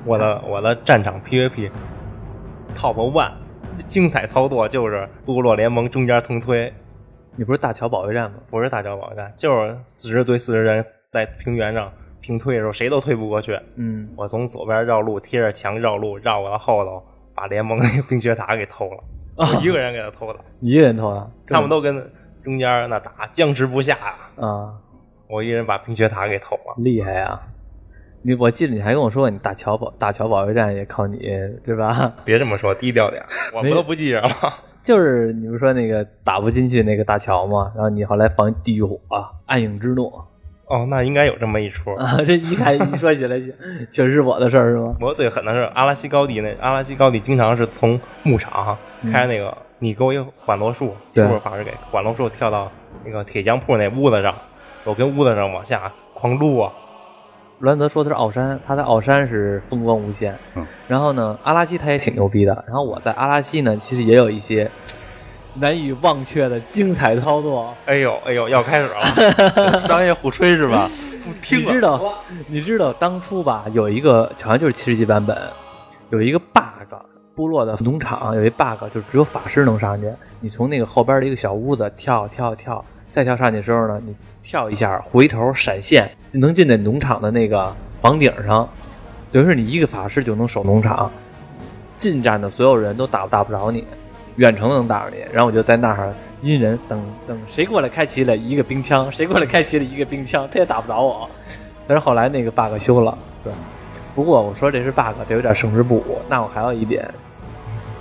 [0.08, 1.70] 我的我的战场 PVP
[2.74, 3.32] Top One
[3.84, 6.72] 精彩操作就是部落联盟中间通推。
[7.36, 8.38] 你不是大桥保卫战吗？
[8.48, 11.92] 不是大桥保卫战，就是四十对四十人在平原上
[12.22, 13.60] 平推的时候，谁都推不过去。
[13.76, 17.02] 嗯，我从左边绕路，贴着墙绕路，绕过了后头，
[17.34, 19.04] 把联盟那个冰雪塔给偷了。
[19.36, 21.94] 我一个人给他偷的， 一个人偷的，他们都跟
[22.42, 23.96] 中间那打僵持不下
[24.40, 24.72] 啊！
[25.28, 27.38] 我一人把冰雪塔给偷了，厉害呀！
[28.22, 31.18] 你我记得你还跟我说，你大桥保大桥保卫战也靠你，
[31.64, 32.12] 对吧？
[32.24, 33.22] 别这么说，低调点，
[33.54, 34.28] 我们都不记着了。
[34.82, 37.72] 就是你不说那个打不进去那个大桥嘛？
[37.74, 38.98] 然后你后来防地狱火、
[39.46, 40.12] 暗影之怒。
[40.66, 42.16] 哦，那应该有这么一出啊！
[42.26, 43.40] 这一看一说起来，
[43.90, 44.94] 确实是我的事儿，是吗？
[45.00, 48.76] 我最狠的是阿拉西高地那阿拉西高地，经常是从牧场
[49.10, 52.70] 开那个，你给我一缓落术，是不是法师给缓落术跳到
[53.02, 54.34] 那个铁匠铺那屋子上，
[54.84, 56.70] 我跟屋子上往下狂撸啊！
[57.60, 60.38] 栾泽说的是奥山，他在奥山是风光无限。
[60.54, 62.64] 嗯，然后呢，阿拉西他也挺牛逼的。
[62.66, 64.70] 然后我在阿拉西呢，其实也有一些
[65.54, 67.74] 难以忘却的精彩操作。
[67.86, 70.88] 哎呦哎呦，要开始了， 商业互吹是吧？
[71.50, 72.14] 你知道，
[72.46, 75.36] 你知道当初吧，有一个好像就是七十级版本，
[76.10, 76.94] 有一个 bug，
[77.34, 80.08] 部落的农场有一 bug，就只有法师能上去。
[80.40, 84.14] 你从那个后边的一个小屋子跳跳跳，再跳上去的时候呢，你。
[84.40, 88.66] 跳一下，回头闪现就能进那农场的那个房顶上，
[89.30, 91.10] 等于是你一个法师就能守农场。
[91.96, 93.84] 近战的所有人都打不打不着你，
[94.36, 95.22] 远程能打着你。
[95.32, 101.28] 然后我就在那儿阴人等等，谁过来开启了一个冰枪，谁过来开启了一个冰枪，他也打不着我。
[101.86, 103.52] 但是后来那个 bug 修了，对。
[104.14, 106.20] 不过我说这是 bug，这有点胜之不武。
[106.26, 107.06] 那我还有一点，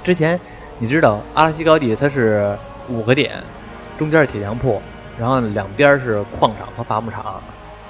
[0.02, 0.40] 之前
[0.80, 3.44] 你知道阿拉西高地它是五个点，
[3.98, 4.82] 中间是铁匠铺，
[5.20, 7.42] 然后两边是矿场和伐木场，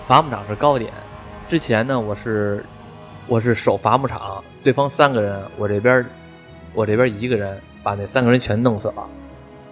[0.06, 0.92] 伐木场是高点。
[1.48, 2.64] 之前呢，我是
[3.28, 6.06] 我是守伐木场，对方三个人，我这边
[6.74, 9.06] 我这边一个人把那三个人全弄死了。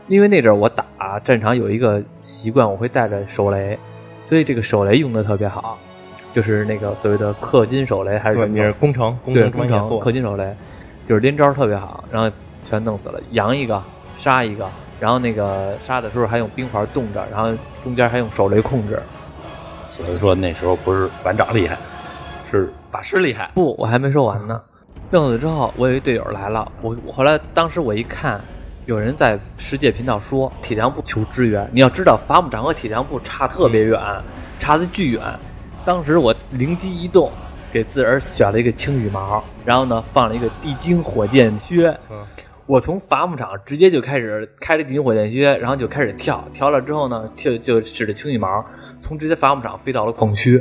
[0.08, 0.86] 因为那阵儿我打
[1.24, 3.78] 战场有一个习惯，我会带着手雷，
[4.26, 5.78] 所以这个手雷用的特别好，
[6.32, 10.56] 就是那个所谓的氪金手雷还是对，什么你是工程，工对程工程氪，金手雷，
[11.06, 12.30] 就是连招特别好，然后
[12.64, 13.82] 全弄死了，扬一个
[14.16, 17.52] 杀一个，然后那个杀的时候还用冰环冻着，然后
[17.84, 19.02] 中间还用手雷控制。
[19.90, 21.78] 所以说那时候不是馆长厉害，
[22.50, 23.50] 是法师厉害。
[23.54, 24.62] 不，我还没说完呢。
[25.12, 28.42] 弄死之后，我有一队友来了，我我后来当时我一看，
[28.86, 34.00] 有人在世界频道说铁匠部求支援，你要知道伐木场和铁匠部差特别远，
[34.60, 35.22] 差的巨远。
[35.86, 37.32] 当时我灵机一动，
[37.72, 41.96] 给自个儿选了一个轻羽毛，然后呢放了一个地精火箭靴。
[42.68, 48.66] 我从伐木场直接就开始开了地精火箭靴，然后就开始跳，跳了之后呢，就就使着轻羽毛，
[49.00, 50.60] 从直接伐木场飞到了矿区。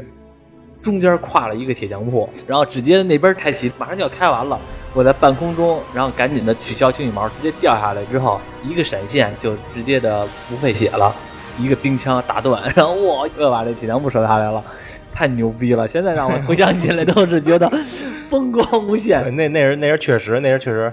[0.83, 4.61] 中间跨了一个铁匠铺，然后直接那边开启，马上就要开完了。
[4.93, 11.11] 我在半空中，然后赶紧的取消轻羽毛，直接掉下来之后，一个闪现就直接的不费血了，
[11.59, 14.62] 一个冰枪打断，然后我又把这铁匠铺收下来了，
[15.11, 15.88] 太牛逼了！
[15.88, 17.67] 现在让我回想起来都是觉得
[18.29, 19.35] 风光无限。
[19.35, 20.93] 那那人那人确实，那人确实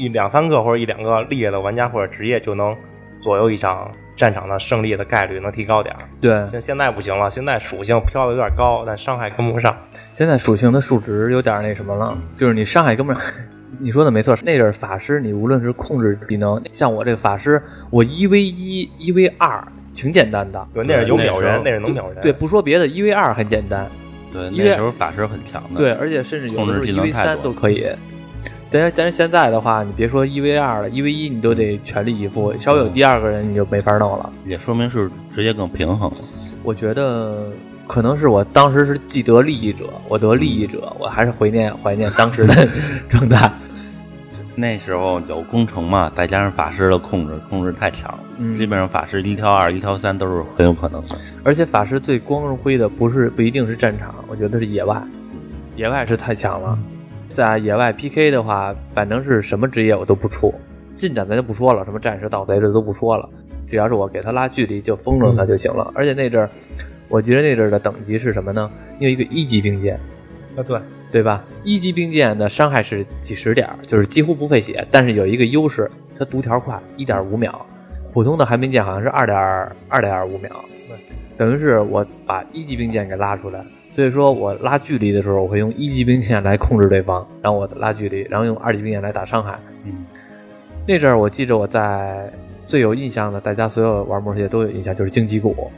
[0.00, 2.74] 一两三个或者一两个厉害的玩家或者职业就能
[3.20, 6.00] 左右一场战场的胜利的概率能提高点儿。
[6.22, 9.76] 对，现现在不行了，现在属性飘的有点高，但伤害跟不上。
[10.14, 13.20] 现在属性的数值有点那什么了，就是你伤害跟不上，
[13.78, 19.62] 你说的没错，那阵儿法师你无论是控制技能，像我这个法师，我一 v 一、一 v 二
[19.94, 20.66] 挺简单的。
[20.72, 22.22] 对，那是有秒人，那是能秒人。
[22.22, 23.86] 对，不说别的，一 v 二很简单，
[24.32, 25.76] 对，因为那时候法师很强的。
[25.76, 27.86] 对，而且甚至有的时候一控制技能 v 三太多都可以。
[28.70, 34.32] 但是但是现在的话，你别说一 v 二了，一 v 一你都得全力以赴，稍微有第二个人你就没法弄了。
[34.46, 36.10] 也说明是直接更平衡。
[36.62, 37.50] 我觉得
[37.86, 42.68] 可能是我当时是既得利益者，我得利益者，我还是怀念怀念当时的
[43.10, 43.50] 状态。
[44.54, 48.18] 那时候有工程嘛，再加上法师的控制，控制太强
[48.58, 51.16] 基本上法师一挑二、一挑三都是很有可能的。
[51.42, 55.02] 而且法师最光辉的不是不一定是战场，我觉得是野外，
[55.76, 56.78] 野外是太强了。
[57.30, 60.52] 在野外 PK 的话，反正是什么职业我都不出，
[60.96, 63.26] 近战咱就不说了，什么战士、盗贼这都不说了，
[63.68, 65.90] 只要是我给他拉距离就封住他就行了。
[65.94, 66.50] 而且那阵儿，
[67.08, 68.68] 我记得那阵儿的等级是什么呢？
[68.98, 69.94] 有一个一级兵舰，
[70.56, 70.80] 啊，对，
[71.12, 71.44] 对吧？
[71.62, 75.88] 一级兵舰的伤害是几十点儿，就是几乎不费血，但是有一个优势，
[76.18, 77.64] 它读条快，一点五秒。
[78.12, 79.38] 普通的寒冰剑好像是二点
[79.88, 80.50] 二点五秒，
[81.36, 83.64] 等于是我把一级兵舰给拉出来。
[83.90, 89.58] 所以说我拉距离的时候，我会用一级兵线来控制对方，然后我拉距离，然后用二级兵线来打伤害。
[89.84, 90.06] 嗯，
[90.86, 92.32] 那阵儿我记着我在
[92.66, 95.70] 最有印象的，大家所有玩魔兽世界都有印象，就是荆棘谷。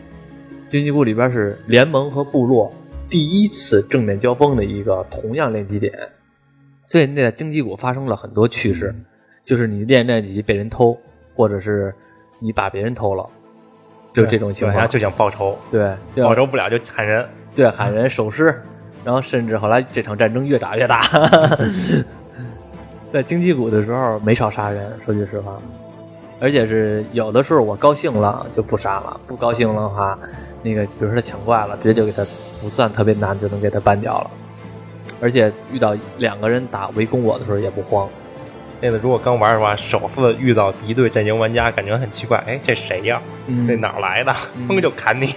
[0.69, 2.73] 荆棘谷里边是联盟和部落
[3.09, 5.93] 第一次正面交锋的一个同样练级点，
[6.87, 8.95] 所以那在荆棘谷发生了很多趣事，
[9.45, 10.97] 就是你练练级被人偷，
[11.35, 11.95] 或者是
[12.41, 13.27] 你把别人偷了，
[14.13, 14.81] 就这种情况。
[14.81, 17.27] 下就想报仇，对，报仇不了就砍人。
[17.55, 18.63] 对，喊人手尸，
[19.05, 21.03] 然后甚至后来这场战争越打越大。
[23.13, 25.57] 在荆棘谷的时候没少杀人，说句实话，
[26.41, 30.19] 而且是有的时候我高兴了就不杀了，不高兴的话，
[30.63, 32.25] 那个比如说他抢怪了，直接就给他
[32.63, 34.31] 不算特别难就能给他办掉了。
[35.21, 38.09] 而且遇到两个人打围攻我的时候也不慌，
[38.81, 43.21] 那个如果刚玩的话，首次遇到敌对阵营玩家，感觉很奇怪，哎，这谁呀？
[43.47, 44.35] 嗯这哪儿来的？
[44.67, 45.35] 砰就砍你。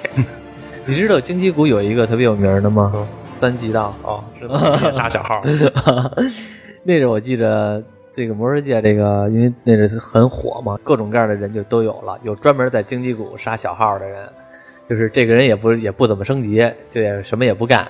[0.87, 2.91] 你知道荆棘谷有一个特别有名的吗？
[2.93, 3.93] 嗯三级道。
[4.03, 4.57] 哦，知道，
[4.93, 5.41] 杀小号。
[6.83, 14.29] 那阵我记着这个魔兽世界，这个因为那阵很火嘛，各种各样的人就都有了，有专门在荆棘谷杀小号的人，
[14.87, 17.85] 就是这个人也不也不怎么升级，就也什么也不干。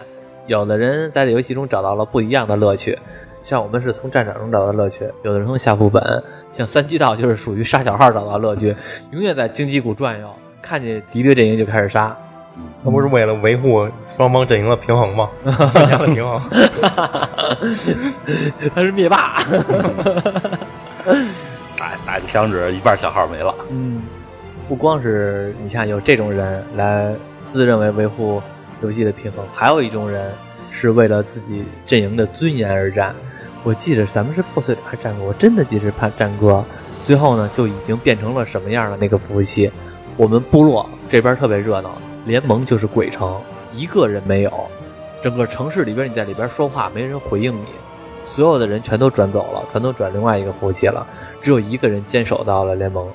[0.48, 2.98] 有的人在这游戏中找到了不一样的乐趣，
[3.44, 8.76] 像我们是从战场中找到乐趣，有的人从下副本，像三级道就是属于杀小号找到乐趣，
[9.12, 10.28] 永远在荆棘谷转悠，
[10.60, 12.18] 看见敌对阵营就开始杀。
[12.86, 15.28] 那不是为了维护双方阵营的平衡吗？
[15.44, 15.58] 玩
[15.90, 16.40] 家的平衡。
[18.76, 19.44] 他是灭霸。
[21.78, 23.56] 打打个响指，一半小号没了。
[23.72, 24.04] 嗯，
[24.70, 27.12] 不光是你像有这种人来
[27.44, 28.40] 自认为维护
[28.84, 30.32] 游戏的平衡，还有一种人
[30.70, 33.16] 是为了自己阵营的尊严而战。
[33.64, 36.64] 我记得咱们是破碎还是战歌，我真的记得是判战歌。
[37.04, 39.72] 最后呢，就已经变成了什么样的那个服务器？
[40.18, 43.40] 我们部落这边特别热闹，联盟就是鬼城，
[43.72, 44.52] 一个人没有。
[45.22, 47.66] 整个城市里边，你在里边说话，没人回应你。
[48.24, 51.06] 所有的人全都转走了，全都转另外一个服务器了，
[51.42, 53.08] 只有一个人坚守到了联盟。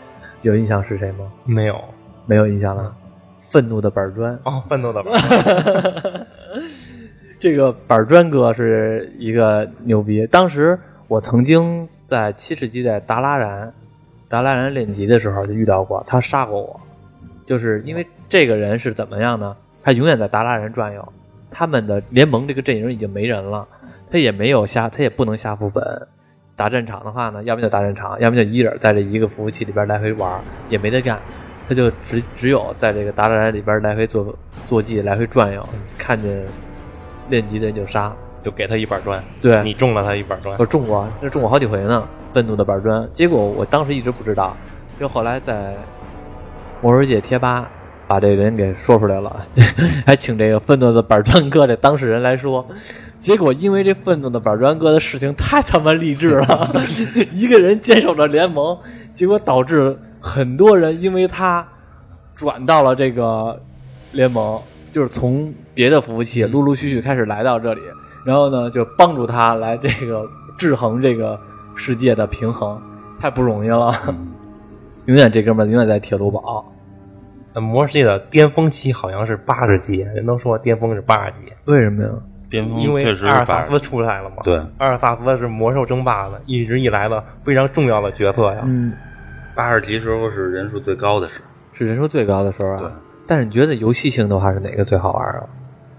[0.42, 1.30] 有印象是谁吗？
[1.44, 1.78] 没有
[2.26, 2.94] 没有印象了。
[3.38, 6.26] 愤怒的板砖哦，愤怒的板砖。
[7.40, 10.26] 这个板砖哥是一个牛逼。
[10.26, 13.72] 当时我曾经在七十级在达拉然，
[14.28, 16.80] 达拉然练级的时候就遇到过，他杀过我。
[17.44, 19.56] 就是因为这个人是怎么样呢？
[19.82, 21.12] 他永远在达拉人转悠，
[21.50, 23.66] 他们的联盟这个阵营已经没人了，
[24.10, 26.08] 他也没有下，他也不能下副本。
[26.56, 31.18] 打战场的话呢，要么就打战场，要么就一人在这一个服务器里边来回玩，也没得干。
[31.68, 36.42] 他就只只有在这个达拉人里边来回做坐骑，来回转悠，看见。
[37.28, 39.22] 练级的人就杀，就给他一板砖。
[39.40, 42.08] 对你中了他一板砖，我中过，这中过好几回呢。
[42.34, 44.56] 愤怒的板砖，结果我当时一直不知道，
[44.98, 45.76] 就后来在
[46.80, 47.70] 魔兽界贴吧
[48.06, 49.40] 把这人给说出来了，
[50.06, 52.66] 还请这个愤怒的板砖哥这当事人来说。
[53.18, 56.72] 结果因为这愤怒的板砖哥的事情太他妈励志了，
[57.32, 58.78] 一个人坚守着联盟，
[59.12, 61.66] 结果导致很多人因为他
[62.34, 63.60] 转到了这个
[64.12, 64.60] 联盟。
[64.92, 67.80] 就是从别的服务器陆陆续续开始来到这里，
[68.26, 71.38] 然后呢，就帮助他来这个制衡这个
[71.76, 72.76] 世界的平衡，
[73.20, 73.94] 太不容易了。
[75.06, 76.64] 永远这哥们儿永远在铁路堡。
[77.52, 82.10] 那魔兽界的巅峰期好像是八十级，人都说巅峰是八十级，为什么呀？
[82.48, 84.36] 巅峰因为确实阿尔萨斯出来了嘛。
[84.42, 88.62] 对，阿尔萨斯是魔兽争霸的一直以来的非常重要的角色呀。
[88.64, 88.92] 嗯，
[89.54, 92.78] 八十级时候是人数最高的时候，是人数最高的时候啊。
[92.78, 92.88] 对。
[93.26, 95.44] 但是你觉得游戏性的话是哪个最好玩啊？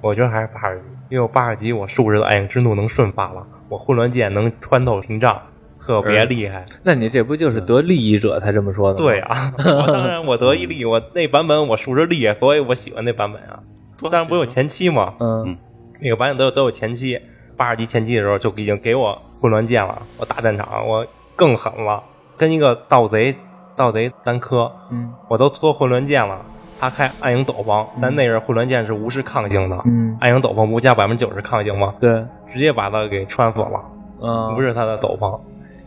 [0.01, 5.39] 我觉得还是八十级，因为我八十级我术士的暗影之怒能瞬发了，我混乱剑能穿透屏障，
[5.85, 6.65] 特别厉害。
[6.83, 9.05] 那你这不就是得利益者才这么说的吗？
[9.05, 13.59] 对啊， 我当然我得一利，我那版本我术士厉害，所以我喜欢那版本啊。
[14.03, 15.57] 当然不有前期嘛，嗯，
[15.99, 17.19] 那个版本都有都有前期，
[17.57, 22.03] 八十级前期的时候就已经给我混乱剑了，我大战场我更狠了，
[22.37, 23.35] 跟一个盗贼
[23.75, 26.43] 盗贼单磕，嗯，我都搓混乱剑了。
[26.79, 29.79] 他开暗影斗篷，但那人混乱剑是无视抗性的。
[29.85, 31.93] 嗯，暗影斗篷不加百分之九十抗性吗？
[32.01, 33.79] 对，直接把他给穿死了。
[34.19, 35.39] 嗯，不是他的斗篷。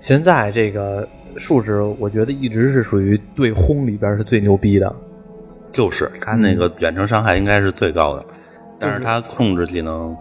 [0.04, 4.94] 现在这个术士，我觉得一直是属于对轰里边是最牛逼的。
[5.72, 8.22] 就是他那个远程伤害应该是最高的，
[8.78, 10.14] 但是他控制技能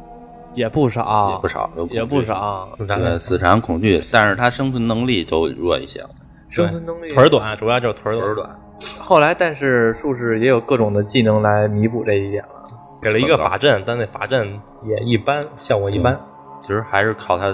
[0.53, 2.69] 也不少，也不少，也不少。
[2.77, 6.09] 对，死缠恐惧，但是他生存能力就弱一些了。
[6.47, 8.57] 生存能力腿短，主要就是腿短。
[8.97, 12.63] 后来，但是术士也有各种的技能来弥补这一点了，
[13.01, 14.47] 给了一个法阵，但那法阵
[14.85, 16.17] 也一般，效果一般。
[16.61, 17.53] 其实还是靠他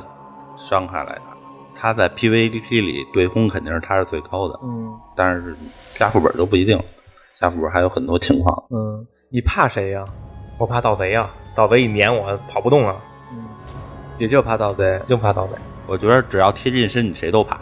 [0.55, 1.21] 伤害来的。
[1.79, 5.55] 他在 PVP 里对轰肯定是他是最高的，嗯，但是
[5.93, 6.77] 加副本都不一定，
[7.39, 8.63] 加副本还有很多情况。
[8.69, 10.03] 嗯，你怕谁呀？
[10.57, 11.33] 我怕盗贼啊！
[11.55, 12.97] 盗贼一撵我跑不动啊！
[13.31, 13.45] 嗯，
[14.17, 15.53] 也就怕盗贼，就怕盗贼。
[15.87, 17.57] 我觉得只要贴近身，你谁都怕。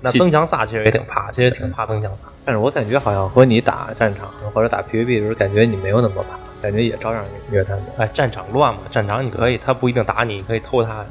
[0.00, 2.28] 那增强萨其实也挺怕，其实挺怕增强萨。
[2.44, 7.82] 但是我感觉好像和你打战场或者打 PVP 的时候，感觉你没有那么怕，感觉也照样虐他们。
[7.98, 11.06] 哎，战场乱嘛，战场你可以，他不一定打你，你可以偷他的。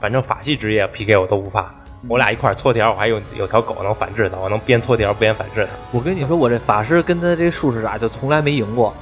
[0.00, 1.72] 反正法系职业 PK 我都不怕，
[2.08, 5.70] 我俩一块搓条，我还有有条狗能反制他，我能边搓条边反制他。
[5.96, 8.92] 我跟你说，我这法师跟他这术士打就从来没赢过，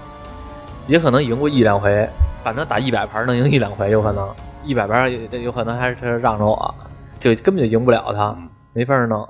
[0.87, 2.09] 也可能赢过一两回，
[2.45, 4.29] 反正打一百盘能赢一两回，有可能
[4.65, 5.11] 一百盘
[5.43, 6.75] 有可能还是他让着我，
[7.19, 8.37] 就根本就赢不了他，
[8.75, 9.27] 没法弄。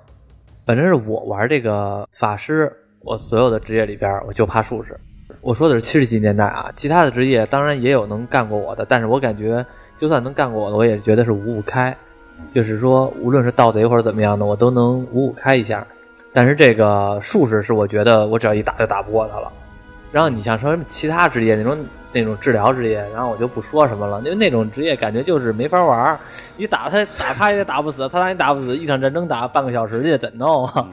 [0.67, 4.99] 反正是我玩这个法师，我所有的职业里边，我就怕术士。
[5.41, 9.65] 我说的是七十几年代啊，其他的职业当然也有能干过我的，但是我感觉
[9.97, 11.97] 就算能干过我的，我也觉得是五五开，
[12.53, 15.87] 就是说无论是盗贼或者怎么样的，我都能五五开一下。
[16.33, 19.51] 但是这个术士是我觉得我只要一打就打不过他了。
[20.13, 21.79] 然后你像说什么其他职业那种
[22.13, 26.19] 那种治疗职业，然后我就不说什么了，因为那种职业感觉就是没法玩
[26.57, 30.89] 你打他打他也打不死，他打你打不死，一场战争打半个小时去怎弄啊？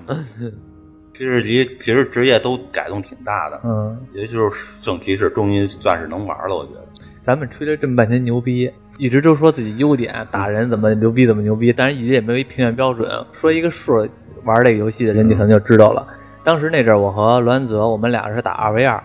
[1.14, 6.86] 其实离其实职业都改动挺大的，嗯，也就是圣骑士终于算是能玩了，我觉得。
[7.24, 14.08] 咱们吹了这么半天牛逼，一直都说自己优点，打人怎么牛逼怎么牛逼，但是一直也没有一评选标准，说一个数
[14.44, 16.06] 玩这个游戏的人，你可能就知道了。
[16.44, 19.04] 当时那阵儿，我和栾泽，我们俩是打二 v 二，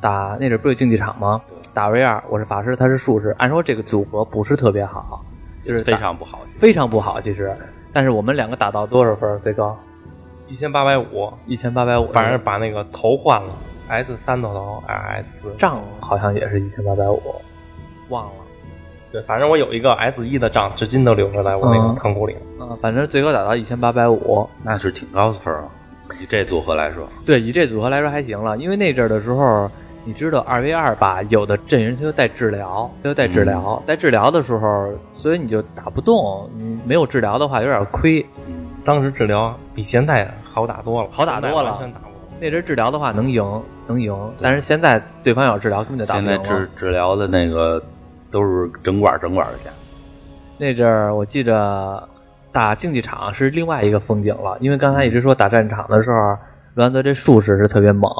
[0.00, 1.40] 打那阵儿不是竞技场吗？
[1.72, 3.28] 打 v 二，我是法师，他是术士。
[3.38, 5.24] 按说这个组合不是特别好，
[5.62, 7.20] 就是非常不好，非常不好。
[7.20, 7.54] 其实，
[7.92, 9.78] 但是我们两个打到多少分最高？
[10.48, 12.10] 一千八百五，一千八百五。
[12.10, 13.54] 反正把那个头换了
[13.88, 17.22] ，S 三头头，S 杖好像也是一千八百五，
[18.08, 18.32] 忘了。
[19.12, 22.36] 对，反正我有一个 S 一的账，至今都留着在我那个仓库里。
[22.60, 25.64] 嗯，反正最高打到一千八百五，那是挺高的分了。
[26.20, 28.56] 以这组合来说，对，以这组合来说还行了。
[28.58, 29.70] 因为那阵儿的时候，
[30.04, 31.22] 你知道二 v 二吧？
[31.24, 36.48] 有的阵营它就带治疗，它就带治疗，带治疗的时候，所以你就打不动。
[36.56, 38.24] 你没有治疗的话，有点亏。
[38.84, 42.14] 当时治疗比现在好打多了，好打多了完全打不动。
[42.40, 44.16] 那阵治疗的话能赢，能赢。
[44.40, 46.44] 但是现在对方要治疗，根本就打不现赢了。
[46.44, 47.80] 在治治疗的那个
[48.30, 49.72] 都是整管整管的钱。
[50.58, 52.08] 那阵儿我记着
[52.52, 56.16] 打竞技场是另外一个风景了，因为刚才一直说打战场的时候，
[56.74, 58.10] 罗兰德这术士是特别猛，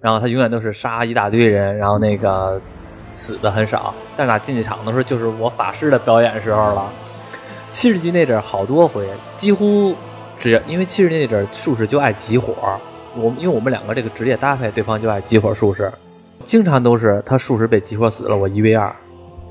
[0.00, 2.60] 然后他永远都是杀一大堆人，然后那个
[3.08, 3.94] 死的很少。
[4.16, 6.92] 但是打竞技场的时候，就是我法师的表演时候了。
[7.70, 9.94] 七十级那阵儿好多回，几乎
[10.36, 12.54] 只要因为七十级那阵儿术士就爱集火，
[13.14, 15.92] 我因为我们两个这个职业搭配，对方就爱集火术士，
[16.46, 18.94] 经常都是他术士被集火死了，我一 v 二。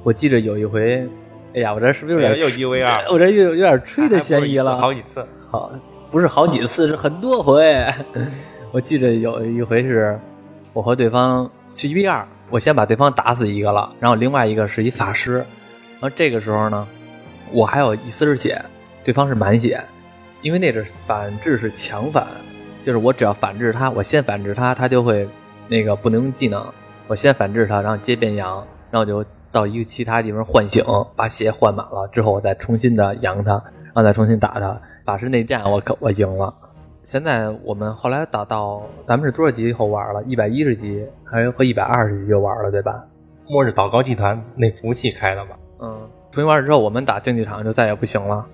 [0.04, 1.08] 我记着有一回，
[1.54, 4.78] 哎呀，我这是不是有点又一 v 二， 我这又有点吹的嫌疑了。
[4.78, 5.72] 好几次，好，
[6.10, 7.86] 不是好几次，是很多回。
[8.72, 10.20] 我记着有一回是，
[10.74, 16.88] 我和对方是一 v 二，我先把对方打死一个了，然后另外一个是一法师，然后这个时候呢，
[17.52, 18.62] 我还有一丝儿血，
[19.04, 19.82] 对方是满血，
[20.42, 22.28] 因为那阵反制是强反，
[22.84, 25.28] 就是我只要反制他，我先反制他，他就会
[25.68, 26.64] 那个不能用技能，
[27.08, 29.26] 我先反制他，然后接变羊，然后就
[29.58, 30.84] 到一个其他地方唤醒，
[31.16, 34.80] 把血换满了之后，我再重新的养它，然后再重新打它。
[35.04, 36.54] 法师内战我可我赢了。
[37.04, 40.22] 现在我们后来打到咱们是多少级以后玩了？
[40.26, 43.04] 一百一十级，还有和一百二十级就玩了，对吧？
[43.50, 45.58] 末日祷告祭坛那服务器开的吧？
[45.80, 48.46] 嗯，重新玩之后，我们打竞技场就再也不行了，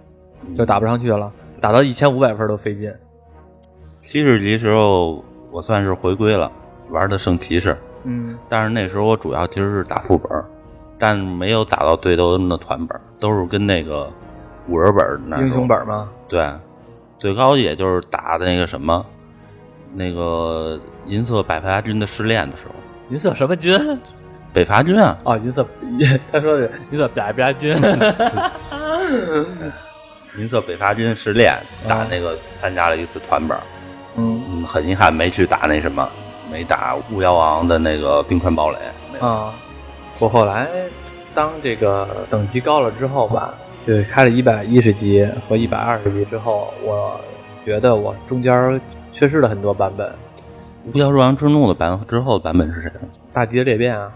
[0.56, 1.30] 就打不上去了，
[1.60, 2.93] 打到一千五百分都费劲。
[4.01, 6.49] 七十级时候我算是回归了，
[6.91, 10.45] 玩的圣骑士，嗯但是那时候我主要其实是打副本儿，
[11.04, 14.10] 但没有打到对斗恩的团本，都是跟那个
[14.70, 16.10] 五人本那种英雄本吗？
[16.30, 16.49] 对，
[17.20, 19.06] 最高也就是打的那个什么，
[19.93, 22.74] 那个银色百伐军的试炼的时候，
[23.10, 23.78] 银色什么军？
[24.54, 25.68] 北伐军啊，哦，银色，
[26.32, 27.76] 他说是银色百伐军。
[30.38, 31.54] 银色北伐军试炼
[31.86, 33.58] 打那个参加了一次团本，
[34.16, 36.08] 嗯嗯，很遗憾没去打那什么，
[36.49, 38.78] 没打巫妖王的那个冰川堡垒，
[39.12, 39.26] 没有。
[39.26, 39.54] 啊，
[40.24, 40.69] 我后来
[41.36, 43.53] 当这个等级高了之后吧，
[43.86, 47.19] 就是开了一百一十级和一百二十级之后，我
[47.61, 48.80] 觉得我中间
[49.11, 50.09] 缺失了很多版本。
[50.86, 52.89] 巫妖王之怒的版之后的版本是谁？
[53.34, 54.09] 大敌的裂变啊，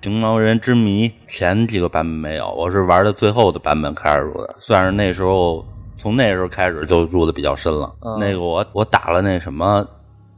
[0.00, 5.62] 情毛人之谜前几个版本没有，我是玩的最后的版本开始入的，算是那时候
[5.98, 7.94] 从那时候开始就入的比较深了。
[8.00, 9.86] 嗯那个我我打了那什么，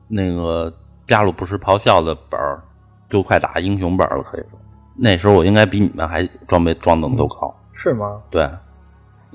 [0.09, 0.73] 那个
[1.07, 2.61] 加鲁不时咆哮的本儿，
[3.09, 4.59] 就快打英雄本儿了，可以说。
[5.01, 7.55] 那时候我应该比你们还装备装的都高。
[7.73, 8.21] 是吗？
[8.29, 8.49] 对，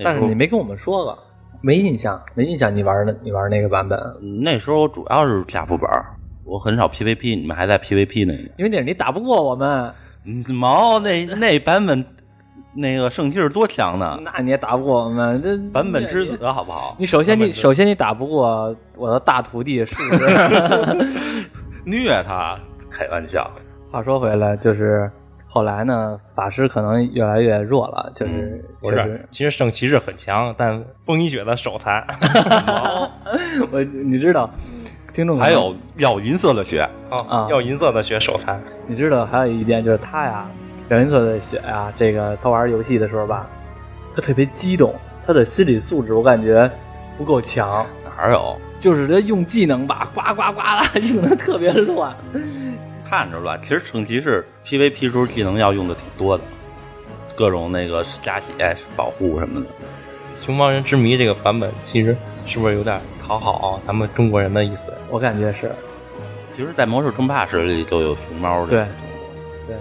[0.03, 1.17] 但是你没跟我们说过，
[1.61, 3.97] 没印象，没印象你玩的你玩那个版本，
[4.41, 5.89] 那时候我主要是下副本，
[6.43, 8.43] 我很少 PVP，你们还在 PVP 那个。
[8.57, 9.93] 因为那是你打不过我们，
[10.25, 12.05] 嗯毛那那版本，
[12.73, 14.19] 那个圣骑士多强呢？
[14.23, 15.41] 那你也打不过我们。
[15.41, 16.97] 这版本之子好不好？
[16.99, 21.07] 你首先你首先你打不过我的大徒弟是不是。
[21.85, 22.59] 虐他，
[22.89, 23.49] 开玩笑。
[23.89, 25.09] 话说回来，就是
[25.53, 32.03] 后来呢，法师可能越来越弱了，就是不是，其实圣骑士很强，但风衣雪的手残。
[33.71, 34.49] 我你知道，
[35.13, 36.81] 听众还有要银色的血，
[37.11, 38.59] 啊啊，要银色的雪手残。
[38.87, 40.49] 你知道还有一点就是他呀，
[40.89, 43.47] 要银色的雪呀，这个他玩游戏的时候吧，
[44.15, 44.91] 他特别激动，
[45.27, 46.67] 他的心理素质我感觉
[47.15, 48.57] 不够强，哪有？
[48.79, 50.83] 就是他用技能吧，呱呱呱啦
[51.13, 52.11] 用的特别乱。
[53.13, 53.61] 看着乱。
[53.61, 56.43] 其实圣骑士 PVP 时候技能要用的挺多的，
[57.35, 59.67] 各种那个加血、保护什么的。
[60.35, 64.91] 熊猫人之谜这个版本，其实是不是有点讨好咱们中国人的意思？
[65.09, 65.71] 我感觉是
[66.55, 68.67] 其实，在魔兽争霸时里就有熊猫的。
[68.67, 68.85] 对，
[69.67, 69.75] 对，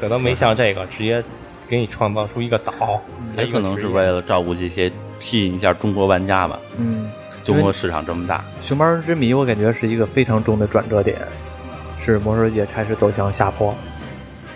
[0.00, 1.20] 可能没像这个直接
[1.68, 3.02] 给你创造出一个岛，
[3.36, 6.60] 也可能是为了照顾这些，吸引一下中国玩家吧。
[6.78, 7.10] 嗯，
[7.42, 11.18] 中国市场这么大，熊猫人之谜，我感觉是一个非常重的转折点，
[12.12, 13.74] 是魔兽世界开始走向下坡。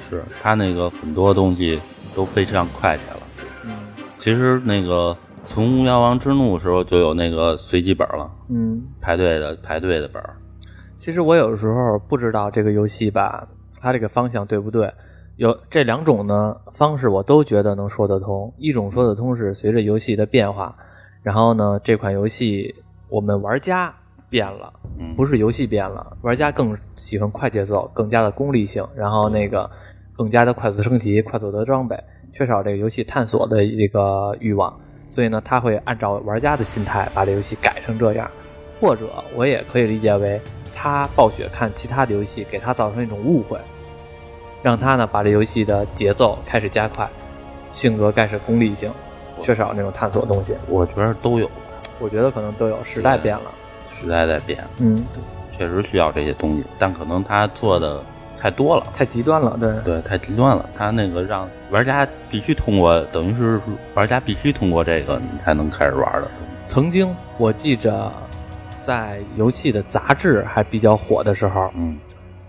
[0.00, 1.80] 是它那个很多东西
[2.14, 3.20] 都非常快捷了。
[3.64, 3.70] 嗯
[4.18, 10.22] 其实那个从巫妖王之怒的时候就有那个随机本了，嗯，排队的排队的本。
[10.96, 13.48] 其实我有时候不知道这个游戏吧，
[13.80, 14.92] 它这个方向对不对？
[15.36, 18.52] 有这两种呢方式，我都觉得能说得通。
[18.58, 20.76] 一种说得通是随着游戏的变化，
[21.22, 22.72] 然后呢，这款游戏
[23.08, 23.92] 我们玩家
[24.32, 29.70] 变了，嗯，不是游戏变了，玩家更喜欢快节奏，更加的功利性，然后那个
[30.16, 32.02] 更加的快速升级、快速得装备，
[32.32, 34.74] 缺少这个游戏探索的这个欲望，
[35.10, 38.30] 所以呢，他会按照玩家的心态把这游戏改成这样，
[38.80, 39.04] 或者
[39.36, 40.40] 我也可以理解为
[40.74, 43.58] 他暴雪看其他的游戏给他造成一种误会，
[44.62, 47.06] 让他呢把这游戏的节奏开始加快，
[47.70, 48.90] 性格开始功利性，
[49.40, 50.54] 缺少那种探索的东西。
[50.68, 51.50] 我觉得都有，
[52.00, 53.52] 我觉得可能都有，时代变了。
[53.92, 55.04] 时代在变，嗯，
[55.52, 58.02] 确实需要这些东西，但可能他做的
[58.38, 59.72] 太多了，太极端了，对。
[59.84, 60.68] 对，太极端了。
[60.76, 63.60] 他那个让玩家必须通过，等于是
[63.94, 66.28] 玩家必须通过这个，你才能开始玩的。
[66.66, 68.10] 曾经我记着，
[68.82, 71.98] 在游戏的杂志还比较火的时候，嗯，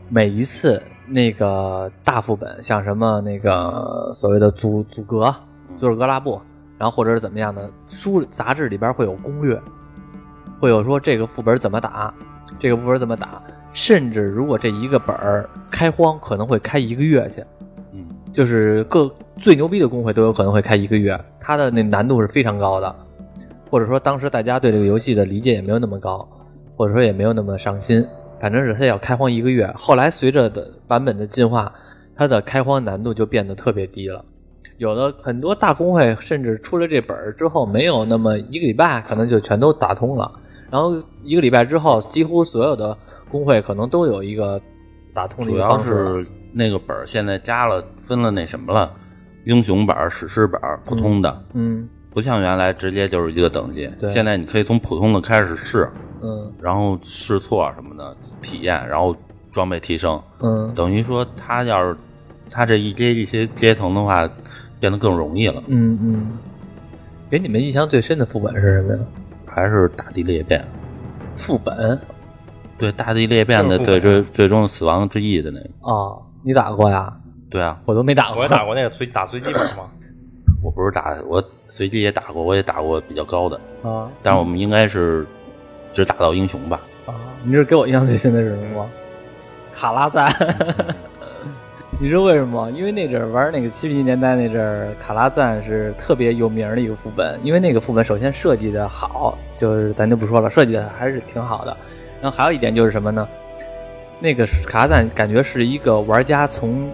[0.10, 5.34] 每一次那个大副本，像什么那个所谓的阻阻隔、
[5.78, 6.41] 就是格拉布，
[6.78, 9.62] 然后或者是怎么样的书杂志里边会有攻略，
[10.64, 12.14] 会有说这个副本怎么打，
[12.57, 13.43] 这个副本怎么打，
[13.74, 17.43] 甚至如果这一个本儿开荒可能会开一个月去，
[17.91, 22.95] 嗯，就是各最牛逼的工会都有可能会开一个月，它的那难度是非常高的，
[23.70, 26.26] 或者说当时大家对这个游戏的理解也没有那么高，
[26.78, 28.01] 或者说也没有那么上心，
[28.39, 29.70] 反正是它要开荒一个月。
[29.76, 31.70] 后来随着的版本的进化，
[32.16, 34.24] 它的开荒难度就变得特别低了。
[34.78, 40.32] 有的很多大公会甚至出了这本儿之后，没有那么一个礼拜，可能就全都打通了。
[40.74, 42.97] 然后一个礼拜之后，几乎所有的
[43.30, 44.59] 工会可能都有一个
[45.13, 46.24] 打通的方式了。
[46.24, 48.91] 是那个本儿现在加了分了那什么了，
[49.45, 53.88] 英雄本、史诗本、普通的，嗯不像原来直接就是一个等级。
[53.99, 55.88] 对现在你可以从普通的开始试，
[56.24, 59.15] 嗯然后试错什么的体验，然后
[59.51, 60.19] 装备提升。
[60.39, 61.95] 嗯等于说他要是
[62.49, 64.28] 他这一阶一些阶层的话，
[64.80, 65.61] 变得更容易了。
[65.67, 66.32] 嗯嗯。
[67.30, 68.99] 给你们印象最深的副本是什么呀？
[69.56, 70.66] 还是大地裂变，
[71.36, 71.99] 副本
[72.78, 77.14] 对大地裂变的最最最终死亡之翼的那个，啊，你打过呀？
[77.49, 78.38] 对啊，我都没打过。
[78.38, 79.89] 我也打过那个随打随机本吗，
[80.64, 85.26] 我不是打我随机也打过，我也打过比较高的，啊但是我们应该是
[85.93, 86.82] 只打到英雄吧？
[87.06, 87.14] 啊！
[87.43, 88.89] 你这给我印象最深的是什么吗？
[89.72, 90.32] 卡拉赞。
[92.04, 92.78] 你知道为什么吗？
[92.78, 97.39] 因为那阵儿玩那个七十年代那阵儿，卡拉赞是特别有名的一个副本。
[97.41, 101.78] 因为那个副本首先设计的好，就是咱就不说了，设计的还是挺好的。
[102.22, 103.26] 然后还有一点就是什么呢？
[104.20, 106.91] 那个卡拉赞感觉是一个玩家从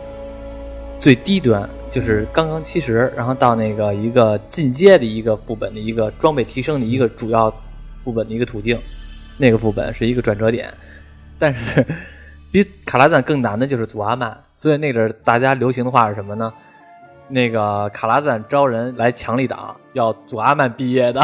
[0.99, 7.51] 最低端，就是刚刚七十，然后到那个一个进阶的一个副本的一个装备提升的一个主要
[8.03, 8.79] 副本的一个途径。
[9.37, 10.71] 那个副本是一个转折点，
[11.39, 11.83] 但是
[12.51, 16.51] 比卡拉赞更难的就是祖阿曼，所以那阵儿大家流行的话是什么呢？
[17.27, 21.21] 那个卡拉赞招人来强力党，要祖阿曼毕业的，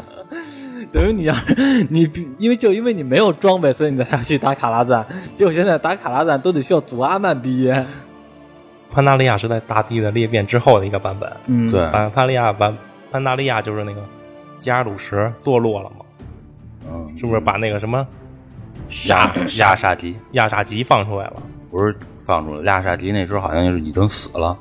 [0.90, 7.84] 等于你要是你因为就因为你没有装备，所以你才要去打卡拉赞，结果现在打卡拉赞都得需要祖阿曼毕业。
[8.90, 11.30] 潘达利亚是在大地的裂变之后的一个版本。
[11.46, 12.76] 嗯，对，潘潘利亚版
[13.12, 14.02] 潘达利亚就是那个
[14.58, 16.04] 加鲁什堕落了嘛，
[16.90, 18.04] 嗯，是不是把那个什么
[19.08, 21.42] 亚亚萨吉亚萨吉放出来了？
[21.70, 24.56] 不是放出来，亚萨吉那时候好像就是已经死了，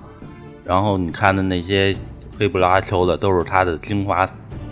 [0.63, 1.95] 然后你看的那些
[2.37, 4.29] 黑不拉秋的都是他的精华，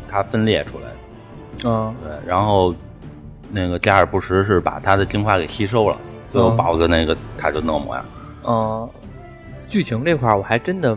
[0.08, 1.70] 他分裂出来的。
[1.70, 2.74] 嗯对，然后
[3.52, 5.98] 那个加尔布什是把他的精华给吸收了，
[6.32, 8.06] 最后嗯 BOSS 那个他就那模样。
[8.46, 8.90] 嗯，
[9.68, 10.96] 剧情这块我还真的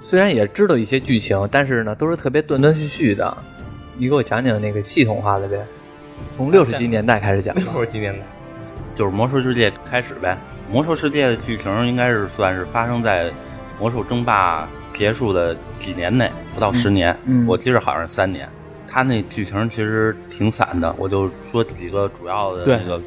[0.00, 3.36] 虽然也知道一些剧情，但是呢都是特别断断续续的。
[3.96, 5.64] 你给我讲讲那个系统化的呗，
[6.30, 7.62] 从六十几年代开始讲吧。
[7.72, 8.20] 六十几年代，
[8.94, 10.36] 就是魔兽世界开始呗。
[10.70, 13.30] 魔兽世界的剧情应该是算是发生在
[13.78, 17.16] 魔兽争霸结束的几年内，不到十年。
[17.24, 18.48] 嗯我记着好像是三年。
[18.88, 23.00] 他那剧情其实挺散的，我就说几个主要的那个。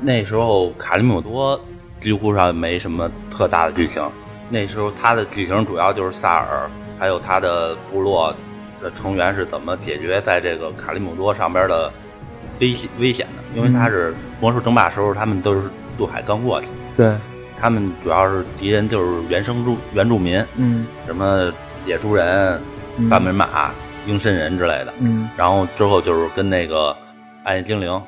[0.00, 1.58] 那时候卡利姆多
[2.00, 4.02] 几乎上没什么特大的剧情，
[4.50, 6.68] 那时候他的剧情主要就是萨尔，
[6.98, 8.34] 还有他的部落
[8.80, 11.92] 的成员是怎么解决在这个卡利姆多上边的
[12.60, 15.62] 危险危险的，因为他是魔兽争霸时候他们都是
[15.96, 17.16] 渡海刚过去，对，
[17.58, 21.52] 他们主要是敌人就是原生住原住民，嗯什么
[21.86, 22.60] 野猪人、
[22.98, 23.70] 嗯半门马、
[24.06, 26.96] 鹰身人之类的，嗯然后之后就是跟那个
[27.44, 28.02] 暗夜精灵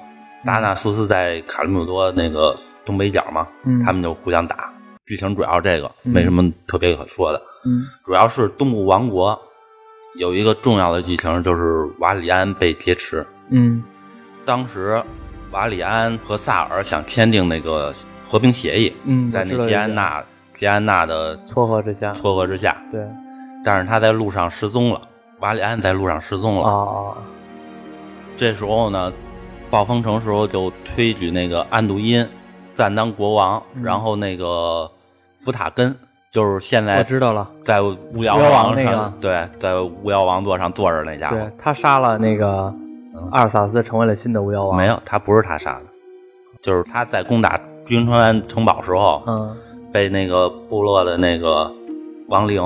[0.44, 4.72] 达纳苏斯在卡利姆多那个东北角嘛，嗯他们就互相打。
[5.06, 7.40] 剧情主要是这个，嗯没什么特别可说的。
[7.64, 9.40] 嗯主要是动物王国
[10.16, 13.24] 有一个重要的剧情，就是瓦里安被劫持。
[13.50, 13.82] 嗯
[14.46, 15.02] 当时
[15.50, 17.92] 瓦里安和萨尔想签订那个
[18.24, 20.22] 和平协议，嗯，在那吉安娜
[20.54, 23.04] 吉安娜的撮合之下，撮合之下，对，
[23.64, 25.02] 但是他在路上失踪了。
[25.40, 26.62] 瓦里安在路上失踪了。
[26.62, 27.18] 啊啊，
[28.36, 29.12] 这时候呢，
[29.68, 32.26] 暴风城时候就推举那个安度因
[32.72, 33.82] 暂当国王，嗯。
[33.82, 34.90] 然后那个
[35.36, 35.94] 福塔根
[36.30, 41.36] 就是现我在知道了，在巫妖王那个对，在巫妖王座上坐着那家伙。
[41.36, 42.85] 对，他杀了那个嗯
[43.30, 44.76] 阿尔萨斯，成为了新的巫妖王。
[44.76, 45.84] 没有，他不是他杀的，
[46.60, 49.56] 就是他在攻打军川城堡时候，嗯。
[49.92, 51.72] 被那个部落的那个
[52.28, 52.62] 亡灵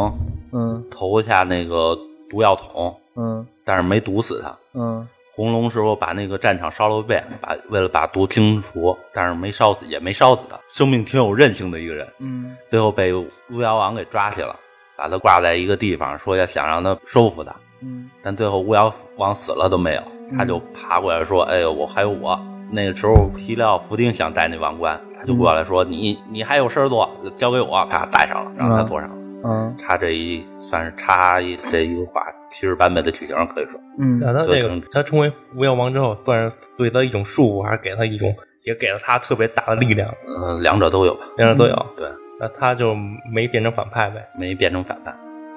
[0.52, 0.84] 嗯。
[0.90, 1.96] 投下那个
[2.28, 3.46] 毒药桶，嗯。
[3.64, 4.56] 但是没毒死他。
[4.74, 5.06] 嗯。
[5.32, 10.58] 红龙师傅把那个战场烧了一遍，把为了把毒清除，但是没烧死，也没烧死他。
[10.68, 12.56] 生命挺有韧性的一个人，嗯。
[12.68, 14.56] 最后被巫妖王给抓去了，
[14.96, 18.10] 把他挂在一个地方，说要想让他收服他，嗯。
[18.22, 20.02] 但最后巫妖王死了都没有，
[20.36, 22.38] 他就爬过来说：“哎呦，我还有我。”
[22.72, 29.16] 那个时候，提里奥伏丁想戴那王冠，他就过来说：“你你还有事儿做，交给我。”啪，戴上了，让他坐上了。
[29.42, 40.12] 嗯他这一算是插一这一个话其实版本的剧情，可以说，嗯那他这个他成为巫妖王之后，算是对他一种束缚，还是给他一种也给了他特别大的力量？
[40.28, 41.22] 嗯、两者都有吧。
[41.38, 41.86] 两者都有。
[41.96, 42.06] 对，
[42.38, 42.94] 那他就
[43.32, 44.28] 没变成反派呗？
[44.38, 45.16] 没变成反派，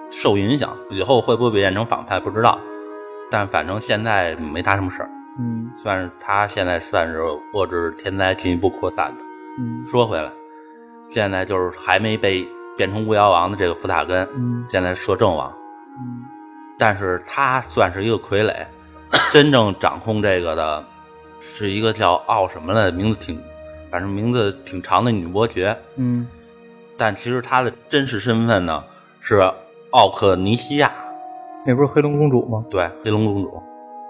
[0.09, 2.57] 受影响，以后会不会变成反派不知道，
[3.34, 5.09] 但反正现在没他什么事儿，
[5.39, 5.67] 嗯。
[5.75, 7.19] 算是他现在算是
[7.51, 9.23] 遏制天灾进一步扩散的。
[9.57, 9.84] 嗯。
[9.84, 10.31] 说回来，
[11.09, 14.63] 现在就是还没被变成巫妖王的这个福塔根，嗯。
[14.69, 15.51] 现在摄政王，
[15.99, 16.23] 嗯。
[16.77, 18.53] 但是他算是一个傀儡，
[19.31, 20.86] 真正掌控这个的
[21.39, 23.41] 是一个叫奥什么的，名字挺，
[23.89, 26.27] 反正名字挺长的女伯爵，嗯。
[26.95, 28.84] 但其实她的真实身份呢
[29.19, 29.41] 是
[29.89, 30.91] 奥克尼西亚，
[31.66, 32.66] 那不是黑龙公主吗？
[32.70, 33.61] 对，黑龙公主，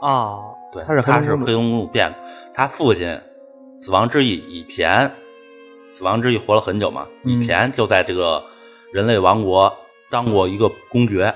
[0.01, 0.39] 啊，
[0.71, 1.45] 对，她是她黑龙公主。
[1.45, 2.17] 是黑龙公主变的，
[2.53, 3.19] 她父亲
[3.79, 5.11] 死亡之翼以前，
[5.89, 8.43] 死亡之翼活了很久嘛，嗯以前就在这个
[8.91, 9.71] 人类王国
[10.09, 11.33] 当过一个公爵，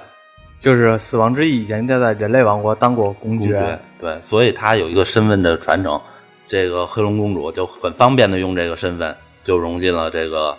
[0.60, 3.80] 就是死亡之翼以前就在人类王国当过公公爵。
[4.00, 6.00] 对，所以她有一个身份的传承。
[6.50, 9.14] 这个黑龙公主就很方便的用这个身份
[9.44, 10.58] 就融进了这个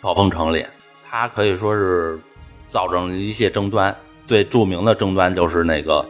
[0.00, 0.64] 暴风城里。
[1.04, 2.18] 她可以说是
[2.66, 3.94] 造成了一些争端，
[4.26, 6.04] 最著名的争端就是那个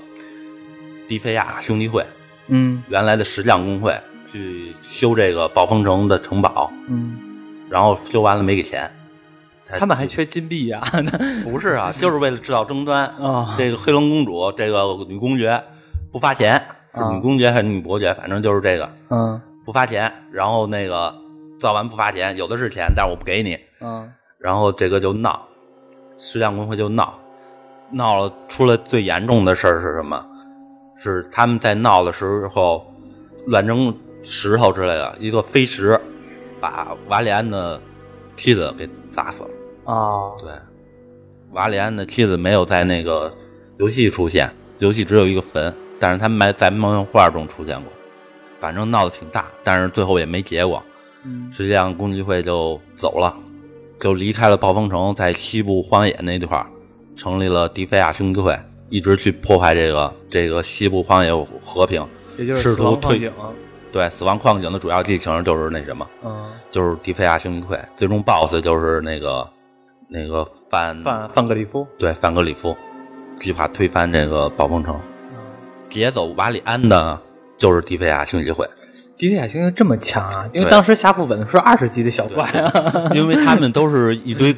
[1.06, 2.04] 迪菲亚兄弟会，
[2.48, 3.94] 嗯原来的石匠工会
[4.32, 7.16] 去修这个暴风城的城堡，嗯，
[7.68, 8.90] 然后修完了没给钱。
[9.68, 10.80] 他们还缺金币呀。
[11.44, 13.04] 不是啊，就是为了制造争端。
[13.18, 15.60] 啊这个黑龙公主，这个女公爵
[16.12, 16.52] 不发钱，
[16.94, 20.12] 是啊女公爵还是女伯爵，反正就是这个嗯不发钱。
[20.30, 21.12] 然后那个
[21.58, 23.58] 造完不发钱，有的是钱，但是我不给你。
[23.80, 25.48] 嗯然后这个就闹，
[26.16, 27.18] 石匠工会就闹，
[27.91, 30.24] 闹了出了最严重的事儿是什么？
[30.97, 32.84] 是他们在闹的时候
[33.47, 36.01] 乱扔石头之类的，一个飞石
[36.61, 37.80] 把瓦里安的
[38.37, 39.51] 妻子给砸死了。
[39.93, 40.51] 啊对，
[41.53, 43.32] 瓦里安的妻子没有在那个
[43.78, 47.93] 游戏出现，游戏只有一个坟，但是他们在漫画中出现过。
[48.59, 50.82] 反正闹得挺大，但是最后也没结果。
[51.24, 53.37] 嗯实际上，公鸡会就走了，
[54.01, 56.66] 就离开了暴风城，在西部荒野那地块儿
[57.16, 58.58] 成立了迪菲亚兄弟会，
[58.88, 62.06] 一直去破坏这个这个西部荒野和平。
[62.36, 63.56] 也就是死试图推亡矿井。
[63.90, 69.48] 对，死亡矿井的主要剧情就是那什么，嗯，就是迪菲亚兄弟会，最终 BOSS 就是那个
[70.08, 71.86] 那个范范范格里夫。
[71.98, 72.76] 对范格里夫，
[73.40, 75.00] 计划推翻这个暴风城，
[75.88, 77.18] 劫走瓦里安的
[77.56, 78.68] 就是迪菲亚兄弟会，
[79.16, 80.46] 迪菲亚星这么强啊？
[80.52, 84.54] 因为当时下副本是二十级的小怪啊，因为他们都是一堆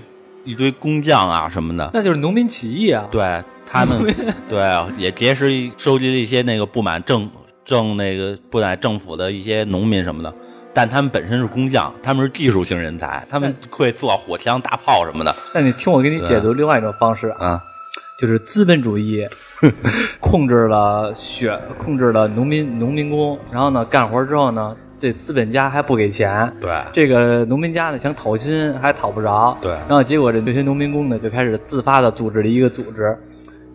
[0.49, 3.07] 一堆工匠啊什么的，那就是农民起义啊。
[3.11, 4.03] 对他们，
[4.49, 7.30] 对啊也结识一收集了一些那个不满政
[7.66, 10.34] 政那个不满政府的一些农民什么的，
[10.72, 17.62] 但他们本身是工匠，他们是技术性人才，他们会做火枪、大炮什么的，那你听我给你解读另外一种方式啊，啊，
[18.18, 19.22] 就是资本主义
[20.18, 33.16] 控制了血，控制了农民农民工，然后呢干活之后呢，这资本家还不给钱，对这个农民家呢想讨薪还讨不着，对然后结果这这些农民工呢就开始自发的组织了一个组织，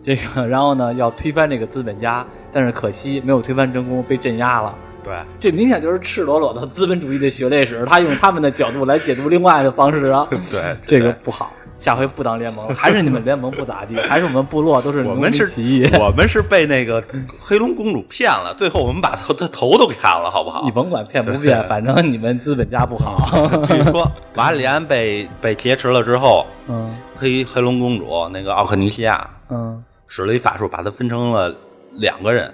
[0.02, 4.74] 这个然后呢要推翻这个资本家，但是可惜没有推翻成功，被镇压了。
[5.02, 11.52] 对这明显就是赤裸裸的资本主义的血泪史，他用他们的角度来解读另外的方式啊，对，这个不好。
[11.76, 15.84] 下回不当联盟， 还是你们联盟不咋地， 还是我们部落都是我们是起义。
[15.98, 17.02] 我们是被那个
[17.40, 20.70] 黑龙公主骗了，最后我们把头的头都给砍了，好不好你？
[20.70, 23.28] 甭管骗不 骗，反正你们资本家不好。
[23.66, 31.54] 据说瓦里安被被劫持了之后，嗯黑黑龙公主那个奥克尼西亚嗯使了一法术，把他分成了
[31.94, 32.52] 两个人，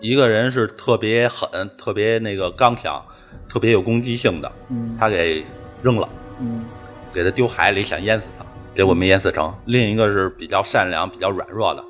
[0.00, 3.02] 一个人是特别狠、特别那个刚强、
[3.48, 5.44] 特别有攻击性的，嗯他给
[5.82, 6.08] 扔了，
[6.40, 6.64] 嗯
[7.16, 8.44] 给他丢海里，想淹死他，
[8.74, 9.50] 结果没淹死成。
[9.64, 11.82] 另一个是比较善良、比较软弱的，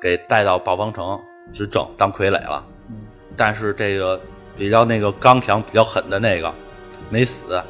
[0.00, 1.18] 给带到暴风城
[1.52, 2.64] 执政当傀儡了。
[2.88, 2.94] 嗯
[3.36, 4.20] 但是这个
[4.56, 6.52] 比较那个刚强、比较狠的那个
[7.08, 7.60] 没死，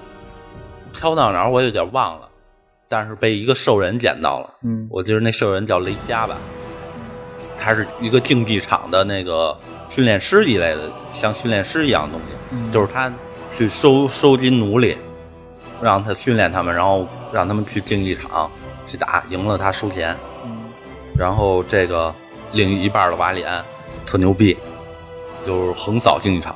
[0.93, 2.29] 飘到哪儿我有点忘了，
[2.87, 4.55] 但是被一个兽人捡到了。
[4.63, 6.37] 嗯我记得那兽人叫雷加吧，
[7.57, 9.57] 他是一个竞技场的那个
[9.89, 13.11] 训练师一类的，像训练师一样的东西，嗯就是他
[13.53, 14.97] 去收收集奴隶，
[15.81, 18.51] 让他训练他们，然后让他们去竞技场
[18.87, 20.17] 去打，赢了他收钱。
[20.45, 20.59] 嗯
[21.19, 22.15] 然后这个
[22.53, 23.63] 另一半的瓦里安
[24.07, 24.57] 特牛逼，
[25.45, 26.55] 就是横扫竞技场，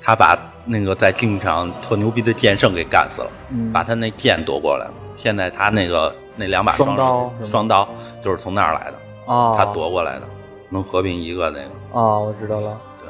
[0.00, 4.92] 他把那个在竞技场特牛逼的剑圣给干死了，嗯，把他那剑夺过来了。
[5.16, 7.88] 现在他那个那两把双刀双刀
[8.22, 8.94] 就是从那儿来的，
[9.26, 10.22] 哦，他夺过来的，
[10.68, 11.70] 能合并一个那个。
[11.90, 12.80] 哦，我知道了。
[13.00, 13.08] 对，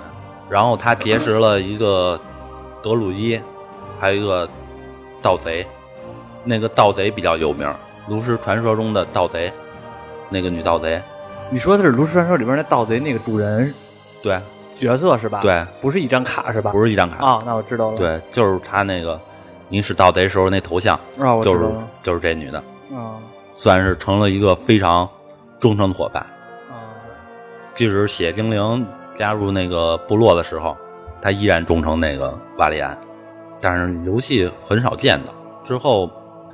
[0.49, 2.19] 然后他结识了一个
[2.81, 3.39] 德鲁伊，
[4.01, 4.49] 还有一个
[5.23, 5.67] 盗贼，
[6.45, 7.73] 那个盗贼比较有名，
[8.09, 9.53] 炉石传说中的盗贼，
[10.29, 11.01] 那个女盗贼，
[11.51, 13.73] 你说的是《炉石传说》里边那盗贼那个主人
[14.23, 14.39] 对
[14.77, 16.71] 角色是吧？，对，不是一张卡是吧？
[16.73, 19.21] 不是一张卡，啊，那我知道了。，对，就是他那个
[19.69, 20.99] 你使盗贼时候那头像，
[21.43, 21.69] 就是。
[22.03, 22.59] 就是这女的，
[22.95, 23.21] 啊
[23.53, 25.07] 算是成了一个非常
[25.59, 26.23] 忠诚的伙伴。
[26.71, 26.97] 啊，
[27.75, 30.75] 即使血精灵加入那个部落的时候，
[31.21, 32.97] 他依然忠诚那个瓦里安，
[33.61, 35.33] 但是游戏很少见到。
[35.65, 36.11] 之后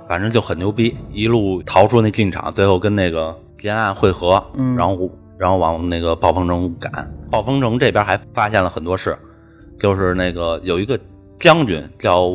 [0.08, 7.10] 反正就很牛逼，一路逃出那进场，最后跟那个吉安岸会合，嗯然后然后往那个暴风城赶。
[7.30, 9.16] 暴风城这边还发现了很多事，
[9.78, 10.98] 就是那个有一个
[11.38, 12.30] 将军叫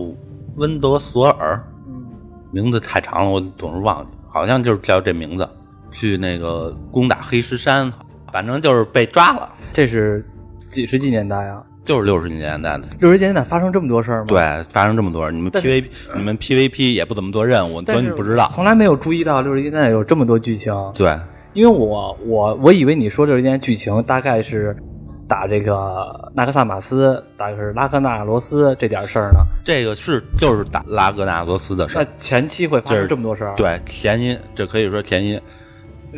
[0.57, 2.03] 温德索尔，嗯
[2.51, 5.47] 名字太长了，我总是忘记，好像就是叫这名字，
[5.91, 7.91] 去那个攻打黑石山，
[8.31, 10.25] 反正就是被抓了，这是
[10.67, 11.63] 几十几年代啊？
[11.91, 12.87] 就是六十年代的。
[12.99, 15.85] 六十年代发生这么多事儿吗？，对，发生这么多人，你们 PVP
[16.15, 18.47] 你们 PVP 也不怎么做任务，所以你不知道。
[18.49, 20.73] 从来没有注意到六十年代有这么多剧情。
[20.95, 21.19] 对，
[21.51, 24.73] 因为我我我以为你说六十年代剧情大概是
[25.27, 29.39] 打这个纳克萨马斯，打的是拉格纳罗斯这点事儿呢。
[29.65, 32.09] 这个是就是打拉格纳罗斯的事儿那。
[32.15, 35.37] 前期会发生这么多事儿？，对，前因这可以说前因。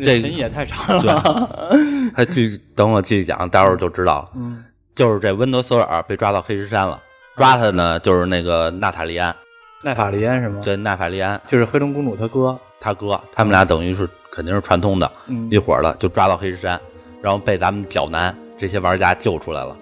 [0.04, 1.78] 这前也太长了。
[2.16, 4.28] 他继等我继续讲，待会儿就知道了。
[4.36, 4.62] 嗯
[4.94, 7.00] 就是这温德索尔被抓到黑石山了，
[7.36, 9.34] 抓他呢就是那个娜塔莉安，
[9.82, 12.58] 奈法利安是吗？，对娜法利安就是黑龙公主她哥。
[12.80, 16.78] 他哥，他们俩等于是肯定是串通的，嗯一伙儿的就抓到黑石山，
[17.22, 19.74] 然后被咱们角男这些玩家救出来了。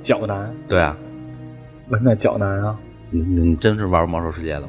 [0.00, 0.96] 角男，对啊，
[1.88, 2.76] 为什么叫角男啊？
[3.10, 4.68] 你你真是玩魔兽世界的吗？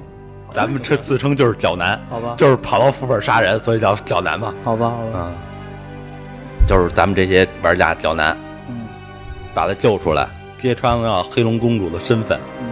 [0.53, 4.53] 咱们这自称就是角男，好吧，就是跑到副本杀人，所以叫角男嘛。
[4.63, 5.11] 好吧，好吧。
[5.15, 5.33] 嗯，
[6.67, 8.46] 就是咱们这些玩家角南嗯
[9.57, 10.29] 把他救出来，
[10.59, 12.67] 揭穿了黑龙公主的身份，嗯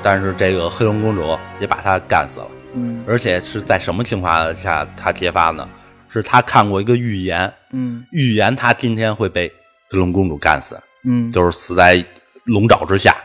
[0.00, 5.68] 但是这个黑龙公主也把他干死了，嗯而且是在什么情况下他揭发呢？
[6.08, 9.48] 是他看过一个预言，嗯预言他今天会被
[9.90, 12.04] 黑龙公主干死，嗯，就是死在
[12.44, 13.16] 龙爪之下，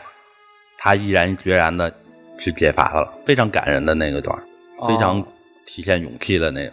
[0.76, 1.92] 他毅然决然的
[2.40, 4.36] 去揭发他了，非常感人的那个段，
[4.78, 5.24] 哦非常
[5.64, 6.72] 体现勇气的那个。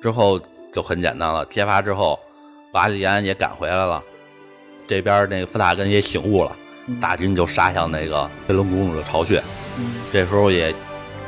[0.00, 0.40] 之后
[0.72, 2.16] 就很简单了，揭发之后，
[2.74, 4.00] 瓦里安也赶回来了，
[4.88, 6.50] 这边那个弗塔根也醒悟了，
[6.86, 9.40] 嗯大军就杀向那个黑龙公主的巢穴。
[9.78, 10.74] 嗯这时候也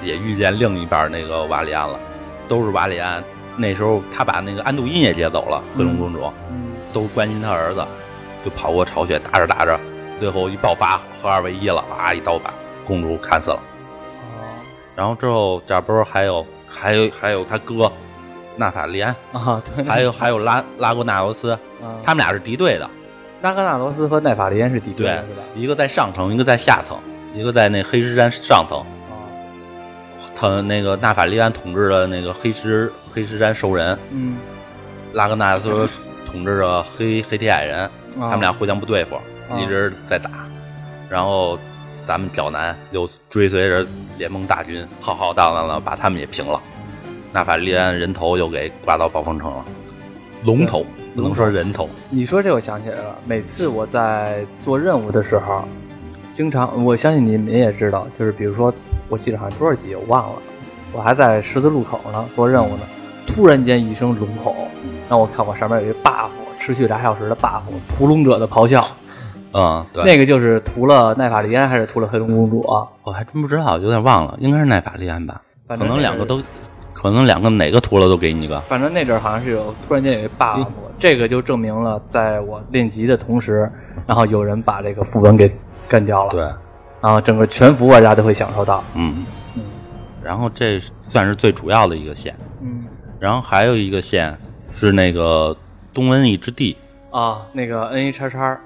[0.02, 2.00] 也遇见另一半那个瓦里安了，
[2.48, 3.22] 都是瓦里安。
[3.56, 6.24] 那时候他把那个安杜因也接走了，黑龙公主。
[6.50, 7.86] 嗯都关心他儿子，
[8.44, 9.78] 就跑过巢穴，打着打着，
[10.18, 12.52] 最后一爆发，合二为一了，啊，一刀把
[12.84, 13.62] 公主砍死了。
[14.16, 14.42] 哦
[14.96, 17.90] 然后之后这不是还有还有还有他哥
[18.56, 22.90] 纳法利安，啊，对，还有还有拉拉古纳罗斯，啊他们俩是敌对的，
[23.42, 26.98] 拉格纳罗斯和奈法利安是敌对对的是吧？，一个在上层，一个在下层，
[27.34, 28.78] 一个在那黑石山上层。
[28.78, 29.24] 啊，
[30.34, 34.36] 他那个纳法利安统治的那个黑石黑石山兽人，嗯，
[35.14, 35.88] 拉格纳罗斯
[36.26, 39.18] 统治着黑黑铁矮人，他们俩互相不对付，
[39.58, 40.30] 一直在打。
[41.08, 41.58] 然后
[42.06, 43.86] 咱们角南又追随着
[44.18, 46.60] 联盟大军，浩浩荡荡的把他们也平了。
[47.32, 49.64] 纳法利安人头又给挂到暴风城了，
[50.44, 50.84] 龙头
[51.14, 55.64] 不能说人头，你说这我想起来了，每次我在做任务的时候，
[56.32, 58.72] 经常我相信你们也知道，就是比如说
[59.08, 60.38] 我记得好像多少集我忘了，
[60.92, 62.82] 我还在十字路口呢做任务呢，
[63.26, 64.54] 突然间一声龙吼，
[65.08, 68.84] 让我看我上面有一 buff，持续俩小时的 buff，屠龙者的咆哮，
[69.52, 72.86] 嗯，对，那个就是屠了奈法利安还是屠了黑龙公主啊？
[73.02, 76.40] 我还真不知道，有点忘了，应该是奈法利安吧，可能两个都，
[77.00, 80.66] 可能两个哪个屠了都给你一个，反正那阵儿好像是有突然间有一 buff，、
[80.98, 83.70] 这个就证明了在我练级的同时，
[84.06, 85.50] 然后有人把这个副本给
[85.88, 86.42] 干掉了，对，
[87.00, 88.84] 然后整个全服玩家都会享受到。
[88.94, 89.24] 嗯，
[89.56, 89.62] 嗯
[90.22, 92.84] 然后这算是最主要的一个线，嗯。
[93.18, 94.36] 然后还有一个线
[94.70, 95.56] 是那个
[95.94, 96.76] 东瘟疫之地，
[97.10, 98.60] 啊，那个 N A 叉叉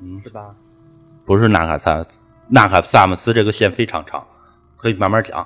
[0.00, 0.54] 嗯，是吧？
[1.24, 2.04] 不是纳卡萨
[2.46, 4.24] 纳卡萨姆斯这个线非常长，
[4.76, 5.44] 可以慢慢讲。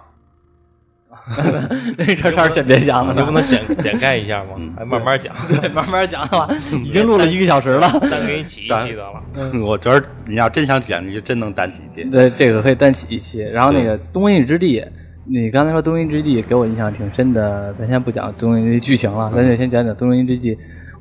[1.97, 4.51] 那这事儿先别想了，你不能简简概一下吗？
[4.59, 6.49] 嗯还慢慢讲，对 慢慢讲的话，
[6.85, 7.89] 已经录了一个小时了。
[8.11, 9.23] 单给你起一期得了。
[9.65, 12.05] 我觉得你要真想讲，你就真能单起一期。
[12.11, 13.41] 对，这个可以单起一期。
[13.41, 14.81] 然后那个《东瘟疫之地》，
[15.27, 20.55] 你刚才说《东瘟疫之地》给我印象挺深的，咱先不讲《东瘟疫剧情了，咱就先讲讲《东瘟疫之地》。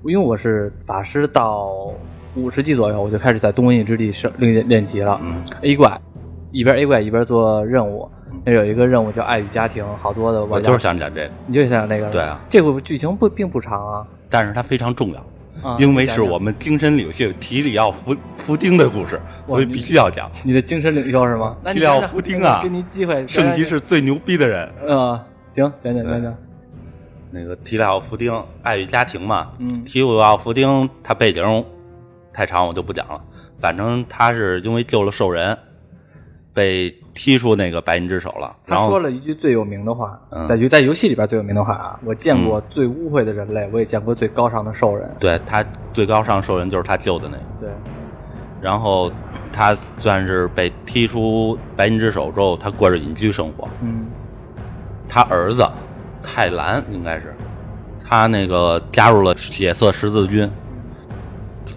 [0.05, 1.69] 因为我是法师到
[2.35, 5.19] 五十级左右，我就开始在东瘟疫之地升练练级了。
[5.23, 5.99] 嗯 A 怪
[6.53, 8.07] 一边 A 怪一边做任务，
[8.45, 20.29] 那有一个任务叫爱与家庭，好多的我就是想讲这个，你就想讲那个对啊，这部剧情不并不长啊，但是它非常重要，啊因为是我们精神领袖提里奥弗弗丁的故事，所以必须要讲。
[20.43, 21.57] 你的精神领袖是吗？
[21.65, 25.19] 提里奥弗丁啊给你机会，圣骑士最牛逼的人，呃，
[25.53, 26.35] 行，讲讲讲讲，
[27.31, 28.31] 那个提里奥弗丁，
[28.61, 29.49] 爱与家庭嘛。
[29.57, 31.65] 嗯提里奥弗丁他背景
[32.31, 33.19] 太长，我就不讲了。
[33.59, 35.57] 反正他是因为救了兽人，
[36.53, 38.55] 被踢出那个白银之手了。
[38.67, 45.09] 他说了一句最有名的话，嗯在游在游戏里边最有名的话啊，我见过最污秽的人类，我也见过最高尚的兽人。
[45.19, 47.43] 对他最高尚兽人就是他救的那个。
[47.59, 47.69] 对，
[48.61, 49.11] 然后
[49.51, 53.67] 他算是被踢出白银之手之后，他过着隐居生活。
[53.81, 54.05] 嗯
[55.09, 55.67] 他儿子
[56.23, 57.35] 泰兰应该是
[58.03, 60.49] 他那个加入了血色十字军，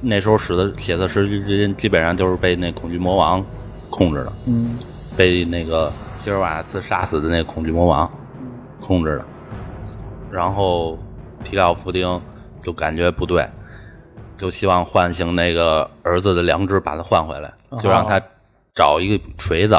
[0.00, 3.44] 那时候使的血色十字军基本上就是被那恐惧魔王
[3.96, 4.76] 控制的，嗯
[5.16, 5.90] 被那个
[6.20, 8.10] 希尔瓦斯杀死的那个恐惧魔王
[8.80, 9.24] 控制的。
[10.30, 10.98] 然后
[11.42, 12.20] 提奥弗丁
[12.62, 13.48] 就感觉不对，
[14.36, 18.20] 就希望唤醒那个儿子的良知，把他换回来，就让他
[18.74, 19.74] 找一个锤子、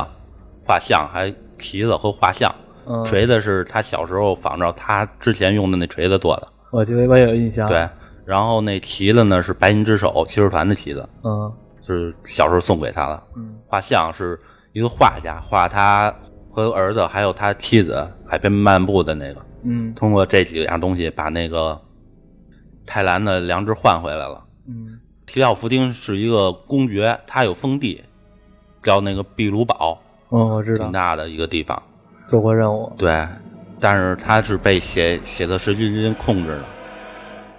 [0.66, 2.54] 画像，还旗子和画像。
[2.88, 7.88] 嗯，锤子是他小时候仿照他之前用的那锤子做的，我觉得我有印象。，对。
[8.26, 11.54] 然后那旗子呢是白银之手骑士团的旗子，嗯
[11.96, 13.24] 是小时候送给他的。
[13.36, 14.40] 嗯画像是
[14.74, 16.14] 一个画家画他
[16.50, 21.80] 和儿子还有他妻子海边漫步的那个，嗯通过这几样东西把那个
[22.86, 24.44] 泰兰的良知换回来了。
[24.68, 28.02] 嗯提奥弗丁是一个公爵，他有封地，
[28.82, 31.82] 叫那个秘鲁堡，哦，我知道挺，大的一个地方。
[32.28, 32.92] 做过任务。
[32.98, 33.28] 对，
[33.80, 36.64] 但是他是被血血色十字军控制的，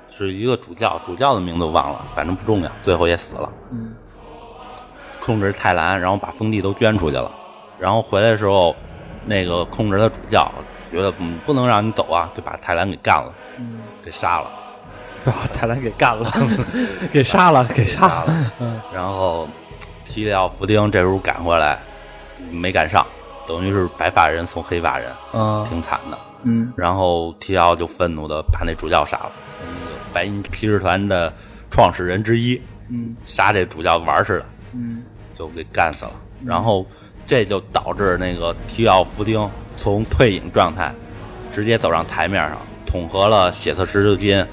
[0.08, 3.52] 是一个主教，主教的名字我忘了，反正不重要，最后也死了。
[3.70, 3.94] 嗯
[5.28, 7.30] 控制泰兰，然后把封地都捐出去了，
[7.78, 8.74] 然后回来的时候，
[9.26, 10.50] 那个控制的主教
[10.90, 14.50] 觉得嗯不能让你走啊，就把泰兰给干了，嗯，给杀了，
[15.24, 16.30] 把泰兰给干了，
[17.12, 18.52] 给杀了，给杀杀了。
[18.60, 19.46] 嗯然后
[20.02, 21.78] 提里奥福丁这时候赶回来，
[22.50, 23.06] 没赶上，
[23.46, 26.18] 等于是白发人送黑发人，嗯挺惨的。
[26.44, 31.30] 嗯然后提奥就愤怒的把那主教杀了，那个白银骑士团的
[31.70, 32.58] 创始人之一，
[32.88, 34.57] 嗯杀这主教玩儿似的，嗯
[35.38, 36.12] 就给干死了。
[36.44, 36.84] 然后
[37.26, 40.92] 这就导致那个提奥弗丁从退隐状态
[41.52, 44.44] 直接走上台面上，统合了血色十字军、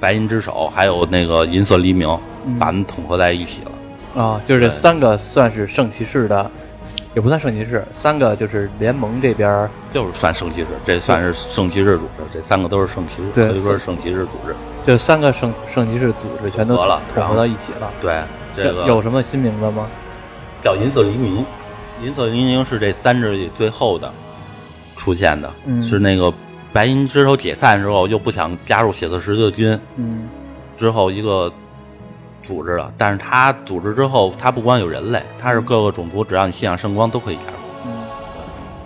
[0.00, 2.08] 白银之手，还有那个银色黎明，
[2.44, 4.22] 嗯把他们统合在一起了。
[4.22, 6.48] 啊，就是这三个算是圣骑士的，
[7.14, 14.54] 也不算圣骑士，三个就是联盟这边就是算圣骑士，这算是圣骑士组织，这三个都是圣骑士，对可以说是圣骑士组织。
[14.86, 17.90] 就三个圣圣骑士组织全都统合了统合到一起了。
[18.00, 18.22] 对，
[18.54, 19.88] 这个有什么新名字吗？
[20.64, 21.44] 叫银色黎明，
[22.02, 24.10] 银色黎明是这三支里最后的
[24.96, 26.32] 出现的，嗯是那个
[26.72, 30.26] 白银之手解散之后又不想加入血色十字军嗯
[30.76, 31.52] 之后一个
[32.42, 37.56] 组织了，但是他组织之后，他不光有人类，他是各个种族，只要你信仰圣光都可以加入，
[37.86, 37.92] 嗯。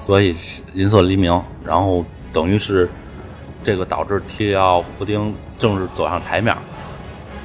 [0.05, 0.37] 所以
[0.74, 2.89] 银色黎明，然后等于是
[3.62, 6.57] 这个导致提里奥弗丁正式走上台面，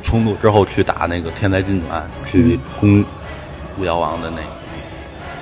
[0.02, 3.04] 冲突之后去打那个天才军团，去攻
[3.80, 4.48] 巫妖王的那个。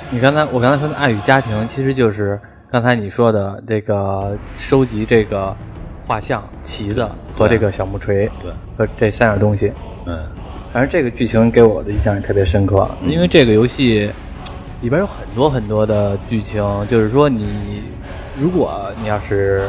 [0.10, 5.56] 你刚才我刚才说的爱与家庭，其实就是刚才你说的这个收集这个
[6.06, 7.08] 画像、旗子
[7.38, 9.72] 和这个小木锤对，和这三样东西。
[10.06, 10.28] 嗯，
[10.74, 14.10] 反正这个剧情给我的印象也特别深刻，因为这个游戏
[14.82, 17.84] 里边有很多很多的剧情，就是说你
[18.38, 19.68] 如果你要是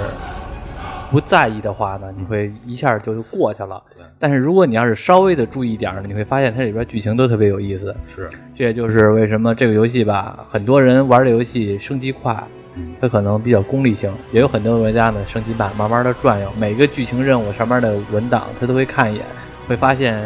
[1.13, 4.03] 不在意的话呢，你会一下就过去了对。
[4.19, 7.95] 但是如果你要是稍微的注意点儿呢，你会发现它里边剧情都特别有意思。
[8.03, 12.35] 是，这也就是为什么这个游戏吧，很多人玩这游戏升级快，
[12.75, 19.25] 嗯，它可能比较功利性，也有很多玩家呢升级慢，慢慢的转悠，每个剧情任务上面的文档他都会看一眼，
[19.69, 20.19] 会发现，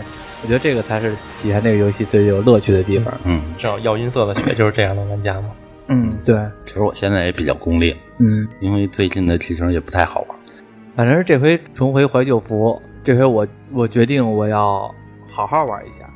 [0.43, 3.13] 我觉得这个才是体验这个游戏最有乐趣的地方。
[3.25, 5.51] 嗯，知道要音色的血就是这样的玩家吗？
[5.89, 10.36] 嗯，对，其实我现在也比较功利，嗯，因为最近的剧情也不太好玩。
[10.97, 14.93] 反正是这回重回怀旧服，这回我我决定我要
[15.29, 16.09] 好好玩一下。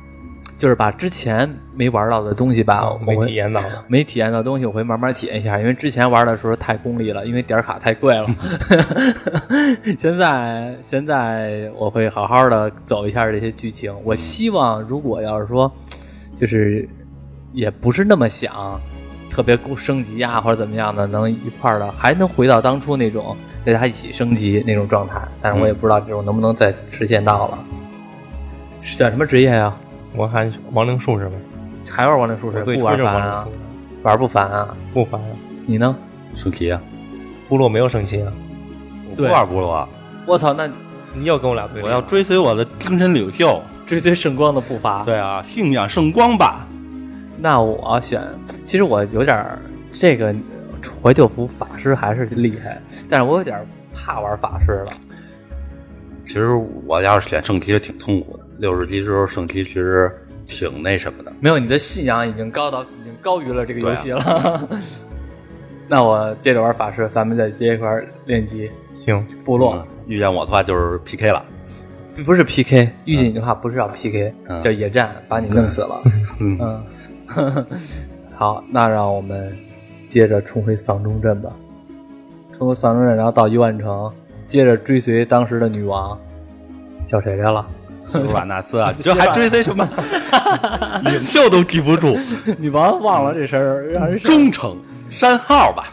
[0.57, 3.83] 就是把之前没玩到的东西吧，哦没体验到的。
[3.87, 8.27] 没体验到东西，我会慢慢体验一下，因为之前玩的时候太功利了，因为点卡太贵了。
[9.97, 13.91] 现在现在我会好好的走一下这些剧情。
[14.03, 15.71] 我希望如果要是说，
[16.39, 16.87] 就是
[17.53, 18.79] 也不是那么想
[19.31, 27.57] 特别升级啊或者怎么样的，能一块儿的还能回到当初那种大家一起升级那种状态，但是我也不知道这种能不能再实现到了。
[28.81, 29.73] 选什么职业呀、
[30.13, 31.35] 我还亡灵术士呗，
[31.89, 32.63] 还玩亡灵术士？
[32.63, 33.47] 不玩烦啊
[34.03, 34.75] 玩不烦啊？
[34.93, 35.27] 不烦啊。
[35.65, 35.95] 你呢？
[36.35, 36.81] 升级啊！
[37.47, 38.31] 部落没有升级啊，
[39.09, 39.89] 我不玩部落啊，
[40.25, 40.69] 我操，那
[41.13, 41.87] 你又跟我俩对立。
[41.87, 43.61] 我要追随我的精神领袖。
[43.85, 45.03] 追随圣光的步伐。
[45.03, 46.65] 对啊，信仰圣光吧。
[47.41, 48.21] 那我选，
[48.63, 49.57] 其实我有点儿
[49.91, 50.33] 这个
[51.01, 52.79] 怀旧服法师还是厉害，
[53.09, 54.93] 但是我有点儿怕玩法师了。
[56.27, 56.51] 其实
[56.85, 60.09] 我要是选圣骑是挺痛苦的，六十级时候圣骑其实
[60.45, 61.33] 挺那什么的。
[61.39, 64.21] 没有，你的信仰已经高到已经高于了这个游戏了。
[64.21, 64.69] 啊
[65.89, 71.45] 那我接着玩法师，咱们再接一块儿练级行，部落，嗯遇见我的话就是 PK 了。
[72.25, 76.01] 不是 PK，遇见你的话不是要 PK，、嗯叫野战，把你弄死了。
[76.39, 76.83] 嗯，嗯，
[78.35, 79.55] 好，那让我们
[80.07, 81.49] 接着重回丧钟镇吧。
[82.57, 84.11] 重回丧钟镇，然后到幽暗城，
[84.47, 86.19] 接着追随当时的女王，
[87.05, 87.65] 叫谁来了？
[88.33, 89.87] 瓦纳斯啊，你 这还追随什么？
[91.03, 92.17] 领袖都记不住，
[92.57, 94.75] 女王忘了这事儿，让人忠诚
[95.09, 95.85] 山号吧。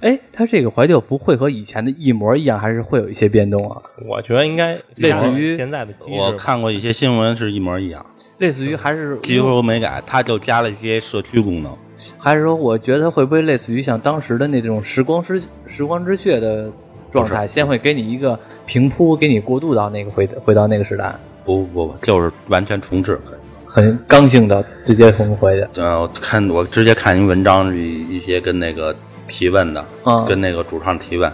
[0.00, 3.80] 哎，它这个怀旧服会和以前的一模一样，还是会有一些变动啊？
[4.06, 6.16] 我觉得应该类似于现在的机制。
[6.16, 8.04] 我看过一些新闻是一模一样，
[8.38, 11.72] 类似于还是几乎没改，它就加了一些社区功能。
[12.18, 16.70] 还是说，我觉得它会不会类似于像当时的那种时光之时光之血的
[17.10, 21.14] 状态，先会给你一个平铺，给你过渡到那个回回到那个时代，
[21.44, 23.18] 不不不，就是完全重置。
[23.64, 25.80] 很刚性的直接重回去。
[25.80, 28.94] 呃，我看我直接看一文章，一一些跟那个
[29.26, 31.32] 提问的，嗯跟那个主创提问，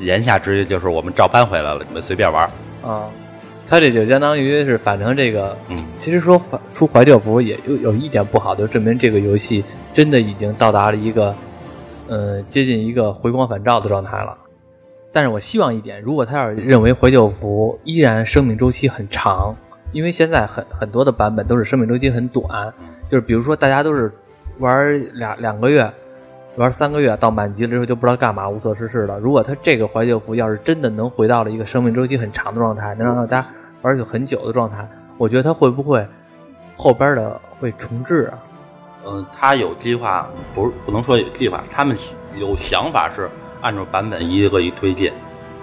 [0.00, 2.48] 言下之意就是我们照搬回来了，你们随便玩。
[2.82, 3.08] 啊，
[3.66, 9.64] 他这就相当于是，反正这个，嗯，其实说怀出怀旧服也有有一点不好，就证明这个游戏
[9.94, 11.34] 真的已经到达了一个，
[12.08, 14.36] 呃，接近一个回光返照的状态了。
[15.12, 19.54] 但是我希望一点，如果他要是认为怀旧服依然生命周期很长，
[19.92, 22.72] 因为现在很很多的版本都是生命周期很短，
[23.08, 24.10] 就是比如说大家都是
[24.58, 25.92] 玩两两个月，
[26.56, 29.18] 玩三个月到满级了之后就不知道干嘛，无所事事了。
[29.18, 33.46] 如果他这个怀旧服要是真的能回到了一个生命周期很长的状态，能让大家
[33.80, 34.86] 玩去很久的状态，
[35.16, 36.06] 我觉得他会不会
[36.76, 38.38] 后边的会重置啊？
[39.06, 41.96] 嗯，他有计划，不是不能说有计划，他们
[42.38, 43.28] 有想法是
[43.60, 45.12] 按照版本一个一推进。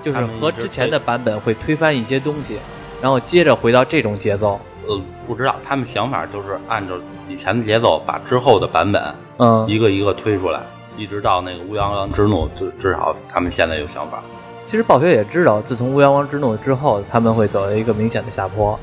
[0.01, 2.57] 就是和之前的版本会推翻一些东西，
[3.01, 4.59] 然后接着回到这种节奏。
[4.87, 6.95] 呃，不知道他们想法就是按照
[7.27, 10.61] 以前的节奏，把之后的版本嗯，一个一个推出来，
[10.99, 14.21] 一直到那个乌泱泱之怒，至至少他们现在有想法。
[14.65, 18.77] 其实暴雪也知道，自从乌泱王之怒之后，他们会走一个明显的下坡，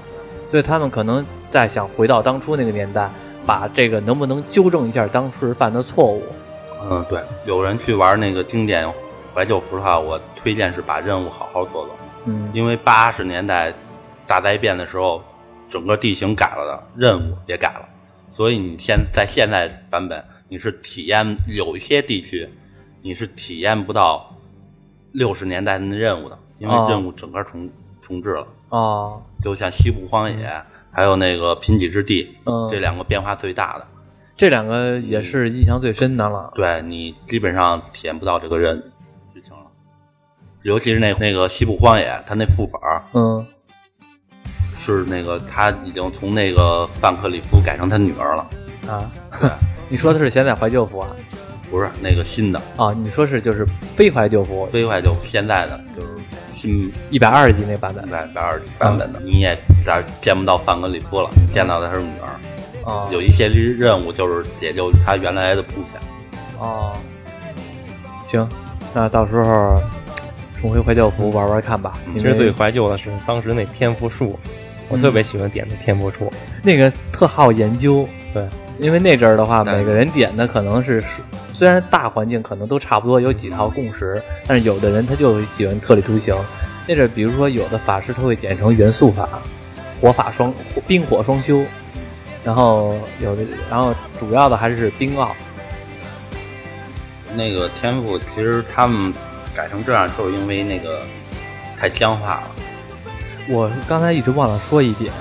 [0.50, 3.10] 所以他们可能在想回到当初那个年代，
[3.44, 6.22] 把这个能不能纠正一下当时犯的错误。
[6.88, 8.90] 嗯，对，有人去玩那个经典
[9.34, 13.72] 怀旧服的话，我推荐是把任务好好做做，嗯，因为八十年代
[14.26, 15.22] 大灾变的时候，
[15.68, 17.86] 整个地形改了的，任务也改了，
[18.30, 22.48] 所以你现在现在版本你是体验有一些地区
[23.02, 24.34] 你是体验不到
[25.12, 27.70] 六十年代的任务的，因为哦任务整个重
[28.00, 30.50] 重置了，哦，就像西部荒野
[30.90, 33.86] 还有那个贫瘠之地，嗯这两个变化最大的。
[34.36, 36.52] 这两个也是印象最深的了。
[36.54, 38.92] 对你基本上体验不到这个人
[39.32, 39.66] 剧情了，
[40.62, 43.46] 尤其是那那个西部荒野，它那副本儿嗯，
[44.74, 48.46] 是那个他已经从那个范克里夫改成他女儿了，
[48.88, 49.10] 啊，
[49.40, 49.50] 对，
[49.88, 51.08] 你说的是现在怀旧服啊？
[51.70, 52.62] 不是那个新的。
[52.76, 53.66] 啊，你说是就是
[53.96, 56.08] 非怀旧服，非怀旧，现在的就是
[56.52, 58.04] 新一百二十级那版本。
[58.04, 65.98] 一百二十级版本的，你也咋见不到范格里夫了，见到的是女儿，啊，有一些任务就是解救他原来的部下，
[66.60, 66.92] 哦，
[68.26, 68.48] 行，
[68.94, 69.74] 那到时候
[70.60, 71.98] 重回怀旧服玩玩看吧。
[72.06, 72.14] 嗯。
[72.14, 74.38] 其实最怀旧的是当时那天赋树，
[74.88, 76.32] 我特别喜欢点那天赋树。
[76.62, 78.48] 那个特好研究，对，
[78.78, 81.02] 因为那阵儿的话，每个人点的可能是
[81.52, 86.34] 虽然大环境可能都差不多，有几套共识，但是有的人他就喜欢特立独行。
[86.86, 89.28] 那阵儿比如说有的法师他会点成元素法，
[90.00, 90.52] 火法双
[90.86, 91.62] 冰火双修，
[92.44, 95.34] 然后有的然后主要的还是冰奥。
[97.34, 99.12] 那个天赋其实他们
[99.54, 101.02] 改成这样，就是因为那个
[101.76, 102.42] 太僵化了。
[103.48, 105.12] 我刚才一直忘了说一点，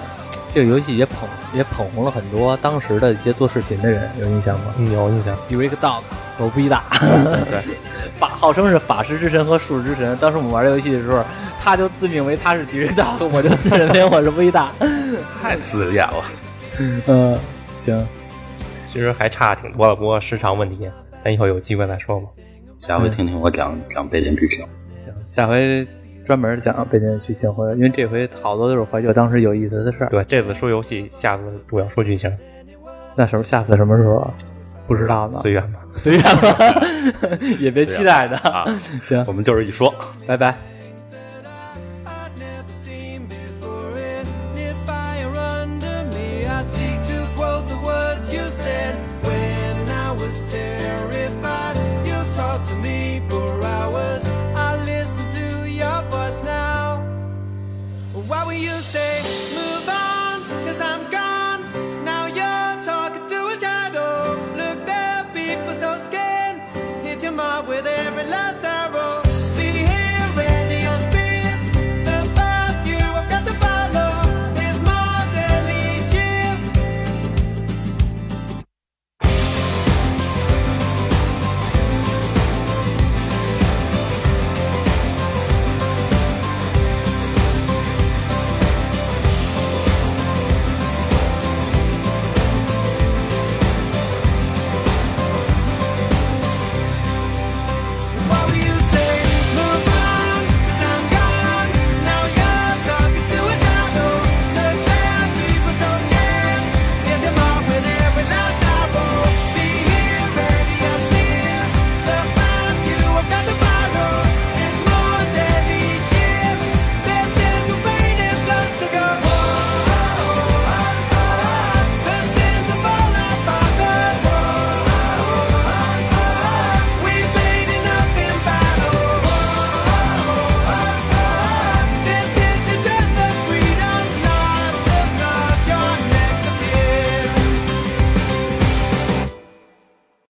[0.55, 4.73] 这个游戏也捧也捧红了很多当时的一些做视频的人，有印象吗？
[4.77, 5.35] 嗯，有印象。
[5.49, 6.01] 比如一个 dog
[6.39, 6.81] 狗不一大，
[7.51, 7.61] 对，
[8.17, 10.15] 法号称是法师之神和术士之神。
[10.15, 11.21] 当时我们玩这游戏的时候，
[11.61, 14.71] 他就自命为他是吉瑞 dog，我就自认为我是微大。
[15.41, 16.23] 太自恋了。
[17.07, 17.37] 嗯，
[17.77, 18.07] 行，
[18.85, 20.89] 其实还差挺多的，不过时长问题，
[21.21, 22.29] 咱以后有机会再说吧。
[22.79, 24.65] 下回听听我讲讲背景剧情。
[25.03, 25.85] 行，下回
[26.25, 30.09] 专门讲北京的剧情，或者因为这回好多都是怀旧当时有意思的事儿。
[30.09, 32.35] 对，这次说游戏，下次主要说剧情，
[33.15, 34.33] 那时候下次什么时候啊？
[34.87, 35.79] 不知道呢，随缘吧。
[35.95, 36.81] 随缘吧，
[37.59, 38.35] 也别期待着。
[38.37, 38.65] 啊，
[39.03, 39.93] 行，我们就是一说。
[40.27, 40.55] 拜拜。